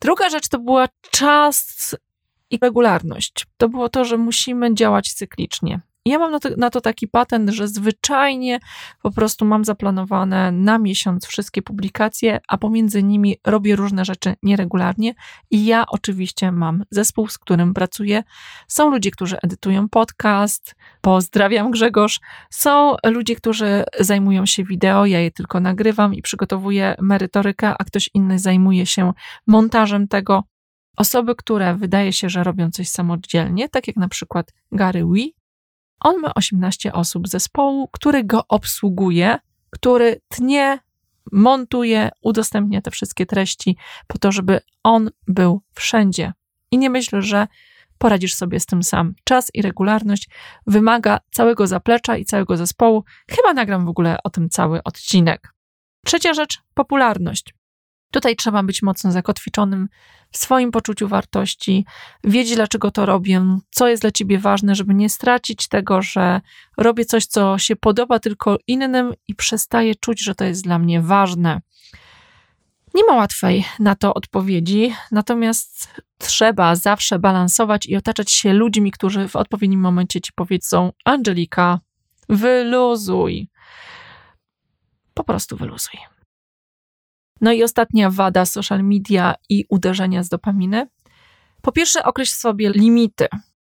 Druga 0.00 0.30
rzecz 0.30 0.48
to 0.48 0.58
była 0.58 0.88
czas 1.10 1.96
i 2.50 2.58
regularność. 2.62 3.46
To 3.56 3.68
było 3.68 3.88
to, 3.88 4.04
że 4.04 4.16
musimy 4.18 4.74
działać 4.74 5.12
cyklicznie. 5.12 5.80
Ja 6.06 6.18
mam 6.18 6.32
na 6.32 6.40
to, 6.40 6.48
na 6.56 6.70
to, 6.70 6.80
taki 6.80 7.08
patent, 7.08 7.50
że 7.50 7.68
zwyczajnie 7.68 8.60
po 9.02 9.10
prostu 9.10 9.44
mam 9.44 9.64
zaplanowane 9.64 10.52
na 10.52 10.78
miesiąc 10.78 11.26
wszystkie 11.26 11.62
publikacje, 11.62 12.40
a 12.48 12.58
pomiędzy 12.58 13.02
nimi 13.02 13.36
robię 13.46 13.76
różne 13.76 14.04
rzeczy 14.04 14.34
nieregularnie. 14.42 15.14
I 15.50 15.66
ja 15.66 15.84
oczywiście 15.88 16.52
mam 16.52 16.84
zespół, 16.90 17.28
z 17.28 17.38
którym 17.38 17.74
pracuję. 17.74 18.22
Są 18.68 18.90
ludzie, 18.90 19.10
którzy 19.10 19.40
edytują 19.40 19.88
podcast. 19.88 20.74
Pozdrawiam 21.00 21.70
Grzegorz. 21.70 22.20
Są 22.50 22.96
ludzie, 23.06 23.36
którzy 23.36 23.84
zajmują 24.00 24.46
się 24.46 24.64
wideo, 24.64 25.06
ja 25.06 25.20
je 25.20 25.30
tylko 25.30 25.60
nagrywam 25.60 26.14
i 26.14 26.22
przygotowuję 26.22 26.94
merytorykę, 27.00 27.74
a 27.78 27.84
ktoś 27.84 28.10
inny 28.14 28.38
zajmuje 28.38 28.86
się 28.86 29.12
montażem 29.46 30.08
tego. 30.08 30.44
Osoby, 30.96 31.34
które 31.34 31.74
wydaje 31.74 32.12
się, 32.12 32.28
że 32.28 32.44
robią 32.44 32.70
coś 32.70 32.88
samodzielnie, 32.88 33.68
tak 33.68 33.86
jak 33.86 33.96
na 33.96 34.08
przykład 34.08 34.52
Gary 34.72 35.06
Wee, 35.06 35.34
on 36.06 36.20
ma 36.20 36.34
18 36.34 36.92
osób 36.92 37.28
zespołu, 37.28 37.88
który 37.92 38.24
go 38.24 38.44
obsługuje, 38.48 39.38
który 39.70 40.20
tnie, 40.28 40.78
montuje, 41.32 42.10
udostępnia 42.22 42.82
te 42.82 42.90
wszystkie 42.90 43.26
treści 43.26 43.76
po 44.06 44.18
to, 44.18 44.32
żeby 44.32 44.60
on 44.82 45.10
był 45.28 45.62
wszędzie. 45.74 46.32
I 46.70 46.78
nie 46.78 46.90
myślę, 46.90 47.22
że 47.22 47.46
poradzisz 47.98 48.34
sobie 48.34 48.60
z 48.60 48.66
tym 48.66 48.82
sam. 48.82 49.14
Czas 49.24 49.50
i 49.54 49.62
regularność 49.62 50.28
wymaga 50.66 51.20
całego 51.30 51.66
zaplecza 51.66 52.16
i 52.16 52.24
całego 52.24 52.56
zespołu. 52.56 53.04
Chyba 53.30 53.52
nagram 53.52 53.86
w 53.86 53.88
ogóle 53.88 54.18
o 54.24 54.30
tym 54.30 54.48
cały 54.48 54.82
odcinek. 54.82 55.52
Trzecia 56.04 56.34
rzecz 56.34 56.58
popularność. 56.74 57.54
Tutaj 58.10 58.36
trzeba 58.36 58.62
być 58.62 58.82
mocno 58.82 59.12
zakotwiczonym 59.12 59.88
w 60.30 60.36
swoim 60.36 60.70
poczuciu 60.70 61.08
wartości, 61.08 61.86
wiedzieć, 62.24 62.54
dlaczego 62.54 62.90
to 62.90 63.06
robię, 63.06 63.58
co 63.70 63.88
jest 63.88 64.02
dla 64.02 64.10
ciebie 64.10 64.38
ważne, 64.38 64.74
żeby 64.74 64.94
nie 64.94 65.08
stracić 65.08 65.68
tego, 65.68 66.02
że 66.02 66.40
robię 66.76 67.04
coś, 67.04 67.26
co 67.26 67.58
się 67.58 67.76
podoba 67.76 68.18
tylko 68.18 68.58
innym 68.66 69.12
i 69.28 69.34
przestaję 69.34 69.94
czuć, 69.94 70.24
że 70.24 70.34
to 70.34 70.44
jest 70.44 70.64
dla 70.64 70.78
mnie 70.78 71.02
ważne. 71.02 71.60
Nie 72.94 73.04
ma 73.04 73.14
łatwej 73.14 73.64
na 73.78 73.94
to 73.94 74.14
odpowiedzi, 74.14 74.94
natomiast 75.12 76.00
trzeba 76.18 76.76
zawsze 76.76 77.18
balansować 77.18 77.86
i 77.86 77.96
otaczać 77.96 78.32
się 78.32 78.52
ludźmi, 78.52 78.90
którzy 78.90 79.28
w 79.28 79.36
odpowiednim 79.36 79.80
momencie 79.80 80.20
ci 80.20 80.32
powiedzą: 80.34 80.92
Angelika, 81.04 81.80
wyluzuj. 82.28 83.48
Po 85.14 85.24
prostu 85.24 85.56
wyluzuj. 85.56 86.15
No 87.40 87.52
i 87.52 87.62
ostatnia 87.62 88.10
wada 88.10 88.44
social 88.44 88.84
media 88.84 89.34
i 89.48 89.64
uderzenia 89.68 90.22
z 90.22 90.28
dopaminy. 90.28 90.86
Po 91.62 91.72
pierwsze, 91.72 92.04
określ 92.04 92.32
sobie 92.32 92.70
limity. 92.70 93.26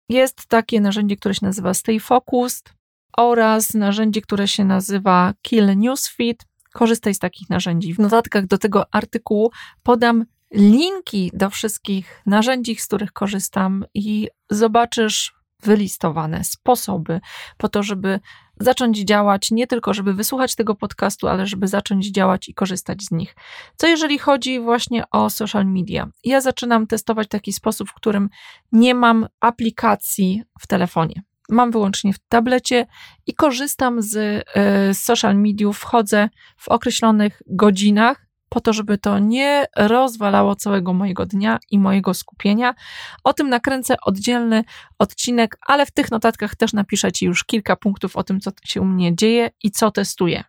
Jest 0.09 0.47
takie 0.47 0.81
narzędzie, 0.81 1.15
które 1.15 1.33
się 1.33 1.45
nazywa 1.45 1.73
Stay 1.73 1.99
Focused 1.99 2.73
oraz 3.17 3.73
narzędzie, 3.73 4.21
które 4.21 4.47
się 4.47 4.65
nazywa 4.65 5.33
Kill 5.41 5.77
Newsfeed. 5.77 6.45
Korzystaj 6.73 7.13
z 7.13 7.19
takich 7.19 7.49
narzędzi. 7.49 7.93
W 7.93 7.99
notatkach 7.99 8.47
do 8.47 8.57
tego 8.57 8.93
artykułu 8.93 9.51
podam 9.83 10.25
linki 10.53 11.31
do 11.33 11.49
wszystkich 11.49 12.21
narzędzi, 12.25 12.75
z 12.75 12.87
których 12.87 13.11
korzystam 13.11 13.85
i 13.93 14.27
zobaczysz 14.49 15.33
wylistowane 15.63 16.43
sposoby 16.43 17.21
po 17.57 17.69
to, 17.69 17.83
żeby 17.83 18.19
zacząć 18.59 18.99
działać, 18.99 19.51
nie 19.51 19.67
tylko 19.67 19.93
żeby 19.93 20.13
wysłuchać 20.13 20.55
tego 20.55 20.75
podcastu, 20.75 21.27
ale 21.27 21.47
żeby 21.47 21.67
zacząć 21.67 22.11
działać 22.11 22.49
i 22.49 22.53
korzystać 22.53 23.03
z 23.03 23.11
nich. 23.11 23.35
Co 23.75 23.87
jeżeli 23.87 24.17
chodzi 24.17 24.59
właśnie 24.59 25.03
o 25.11 25.29
social 25.29 25.65
media? 25.65 26.07
Ja 26.23 26.41
zaczynam 26.41 26.87
testować 26.87 27.27
taki 27.27 27.53
sposób, 27.53 27.89
w 27.89 27.93
którym 27.93 28.29
nie 28.71 28.95
mam 28.95 29.27
aplikacji 29.39 30.43
w 30.59 30.67
telefonie. 30.67 31.23
Mam 31.49 31.71
wyłącznie 31.71 32.13
w 32.13 32.19
tablecie 32.19 32.87
i 33.27 33.33
korzystam 33.33 34.01
z 34.01 34.15
y, 34.15 34.93
social 34.93 35.35
mediów, 35.35 35.77
wchodzę 35.77 36.29
w 36.57 36.69
określonych 36.69 37.41
godzinach 37.47 38.24
po 38.55 38.61
to, 38.61 38.73
żeby 38.73 38.97
to 38.97 39.19
nie 39.19 39.65
rozwalało 39.75 40.55
całego 40.55 40.93
mojego 40.93 41.25
dnia 41.25 41.59
i 41.71 41.79
mojego 41.79 42.13
skupienia. 42.13 42.75
O 43.23 43.33
tym 43.33 43.49
nakręcę 43.49 43.95
oddzielny 44.05 44.63
odcinek, 44.99 45.57
ale 45.67 45.85
w 45.85 45.91
tych 45.91 46.11
notatkach 46.11 46.55
też 46.55 46.73
napiszę 46.73 47.11
Ci 47.11 47.25
już 47.25 47.43
kilka 47.43 47.75
punktów 47.75 48.15
o 48.15 48.23
tym, 48.23 48.39
co 48.39 48.51
się 48.65 48.81
u 48.81 48.85
mnie 48.85 49.15
dzieje 49.15 49.49
i 49.63 49.71
co 49.71 49.91
testuję. 49.91 50.43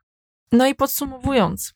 No 0.52 0.66
i 0.66 0.74
podsumowując, 0.74 1.74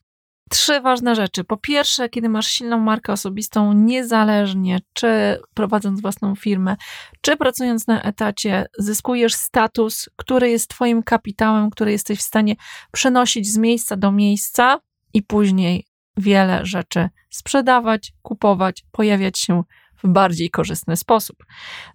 trzy 0.51 0.81
ważne 0.81 1.15
rzeczy. 1.15 1.45
Po 1.45 1.57
pierwsze, 1.57 2.09
kiedy 2.09 2.29
masz 2.29 2.47
silną 2.47 2.79
markę 2.79 3.13
osobistą, 3.13 3.73
niezależnie 3.73 4.81
czy 4.93 5.41
prowadząc 5.55 6.01
własną 6.01 6.35
firmę, 6.35 6.77
czy 7.21 7.37
pracując 7.37 7.87
na 7.87 8.03
etacie, 8.03 8.67
zyskujesz 8.79 9.35
status, 9.35 10.09
który 10.17 10.51
jest 10.51 10.71
Twoim 10.71 11.03
kapitałem, 11.03 11.71
który 11.71 11.93
jesteś 11.93 12.19
w 12.19 12.23
stanie 12.23 12.57
przenosić 12.93 13.53
z 13.53 13.59
miejsca 13.59 13.97
do 13.97 14.13
miejsca 14.13 14.81
i 15.15 15.23
później 15.23 15.90
wiele 16.17 16.67
rzeczy 16.67 17.09
sprzedawać, 17.31 18.13
kupować, 18.23 18.85
pojawiać 18.93 19.39
się 19.39 19.63
w 20.03 20.09
bardziej 20.09 20.51
korzystny 20.51 20.97
sposób. 20.97 21.37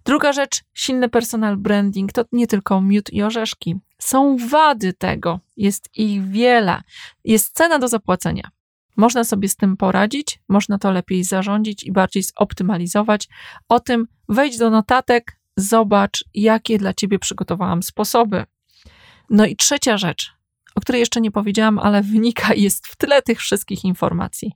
Druga 0.04 0.32
rzecz, 0.32 0.64
silny 0.74 1.08
personal 1.08 1.56
branding 1.56 2.12
to 2.12 2.24
nie 2.32 2.46
tylko 2.46 2.80
miód 2.80 3.12
i 3.12 3.22
orzeszki. 3.22 3.76
Są 3.98 4.36
wady 4.36 4.92
tego, 4.92 5.40
jest 5.56 5.88
ich 5.94 6.24
wiele, 6.28 6.82
jest 7.24 7.56
cena 7.56 7.78
do 7.78 7.88
zapłacenia. 7.88 8.50
Można 8.96 9.24
sobie 9.24 9.48
z 9.48 9.56
tym 9.56 9.76
poradzić, 9.76 10.40
można 10.48 10.78
to 10.78 10.90
lepiej 10.90 11.24
zarządzić 11.24 11.84
i 11.84 11.92
bardziej 11.92 12.22
zoptymalizować. 12.22 13.28
O 13.68 13.80
tym 13.80 14.06
wejdź 14.28 14.58
do 14.58 14.70
notatek, 14.70 15.38
zobacz, 15.56 16.24
jakie 16.34 16.78
dla 16.78 16.94
ciebie 16.94 17.18
przygotowałam 17.18 17.82
sposoby. 17.82 18.44
No 19.30 19.46
i 19.46 19.56
trzecia 19.56 19.98
rzecz, 19.98 20.35
o 20.76 20.80
której 20.80 21.00
jeszcze 21.00 21.20
nie 21.20 21.30
powiedziałam, 21.30 21.78
ale 21.78 22.02
wynika 22.02 22.54
i 22.54 22.62
jest 22.62 22.86
w 22.86 22.96
tle 22.96 23.22
tych 23.22 23.40
wszystkich 23.40 23.84
informacji. 23.84 24.52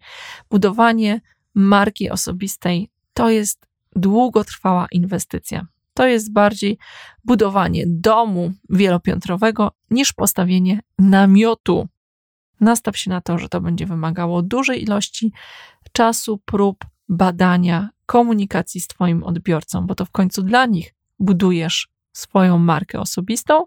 Budowanie 0.51 1.21
marki 1.55 2.11
osobistej 2.11 2.91
to 3.15 3.31
jest 3.31 3.67
długotrwała 3.97 4.87
inwestycja. 4.93 5.67
To 5.95 6.07
jest 6.07 6.33
bardziej 6.33 6.79
budowanie 7.25 7.85
domu 7.87 8.53
wielopiętrowego 8.71 9.73
niż 9.91 10.13
postawienie 10.13 10.81
namiotu. 10.99 11.89
Nastaw 12.61 12.97
się 12.97 13.11
na 13.11 13.21
to, 13.21 13.39
że 13.39 13.49
to 13.49 13.61
będzie 13.61 13.87
wymagało 13.87 14.43
dużej 14.43 14.83
ilości 14.83 15.33
czasu, 15.93 16.41
prób, 16.45 16.85
badania, 17.09 17.91
komunikacji 18.07 18.81
z 18.81 18.89
Twoim 18.89 19.25
odbiorcą, 19.25 19.87
bo 19.87 19.95
to 19.95 20.05
w 20.05 20.11
końcu 20.11 20.43
dla 20.43 20.67
nich 20.67 20.95
budujesz 21.19 21.89
swoją 22.13 22.59
markę 22.59 23.01
osobistą, 23.01 23.65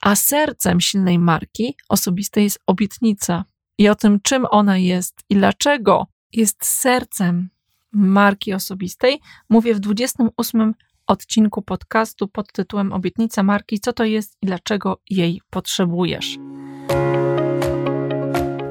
a 0.00 0.16
sercem 0.16 0.80
silnej 0.80 1.18
marki 1.18 1.76
osobistej 1.88 2.44
jest 2.44 2.58
obietnica. 2.66 3.44
I 3.78 3.88
o 3.88 3.94
tym, 3.94 4.20
czym 4.22 4.46
ona 4.50 4.78
jest 4.78 5.24
i 5.30 5.34
dlaczego 5.34 6.06
jest 6.32 6.64
sercem 6.64 7.48
marki 7.92 8.54
osobistej, 8.54 9.20
mówię 9.48 9.74
w 9.74 9.80
28 9.80 10.74
odcinku 11.06 11.62
podcastu 11.62 12.28
pod 12.28 12.52
tytułem 12.52 12.92
Obietnica 12.92 13.42
marki, 13.42 13.80
co 13.80 13.92
to 13.92 14.04
jest 14.04 14.36
i 14.42 14.46
dlaczego 14.46 15.00
jej 15.10 15.40
potrzebujesz. 15.50 16.38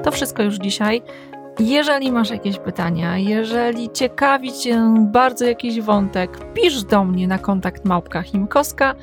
To 0.03 0.11
wszystko 0.11 0.43
już 0.43 0.55
dzisiaj. 0.55 1.01
Jeżeli 1.59 2.11
masz 2.11 2.29
jakieś 2.29 2.59
pytania, 2.59 3.17
jeżeli 3.17 3.89
ciekawi 3.91 4.53
Cię 4.53 4.95
bardzo 5.11 5.45
jakiś 5.45 5.81
wątek, 5.81 6.53
pisz 6.53 6.83
do 6.83 7.05
mnie 7.05 7.27
na 7.27 7.39
kontakt 7.39 7.85
małpka 7.85 8.21
Chimkowska. 8.21 8.95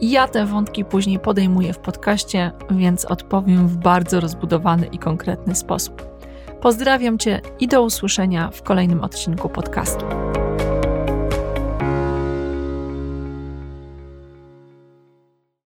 Ja 0.00 0.28
te 0.28 0.46
wątki 0.46 0.84
później 0.84 1.18
podejmuję 1.18 1.72
w 1.72 1.78
podcaście, 1.78 2.52
więc 2.70 3.04
odpowiem 3.04 3.68
w 3.68 3.76
bardzo 3.76 4.20
rozbudowany 4.20 4.86
i 4.86 4.98
konkretny 4.98 5.54
sposób. 5.54 6.02
Pozdrawiam 6.60 7.18
Cię 7.18 7.40
i 7.60 7.68
do 7.68 7.82
usłyszenia 7.82 8.50
w 8.50 8.62
kolejnym 8.62 9.00
odcinku 9.00 9.48
podcastu. 9.48 10.06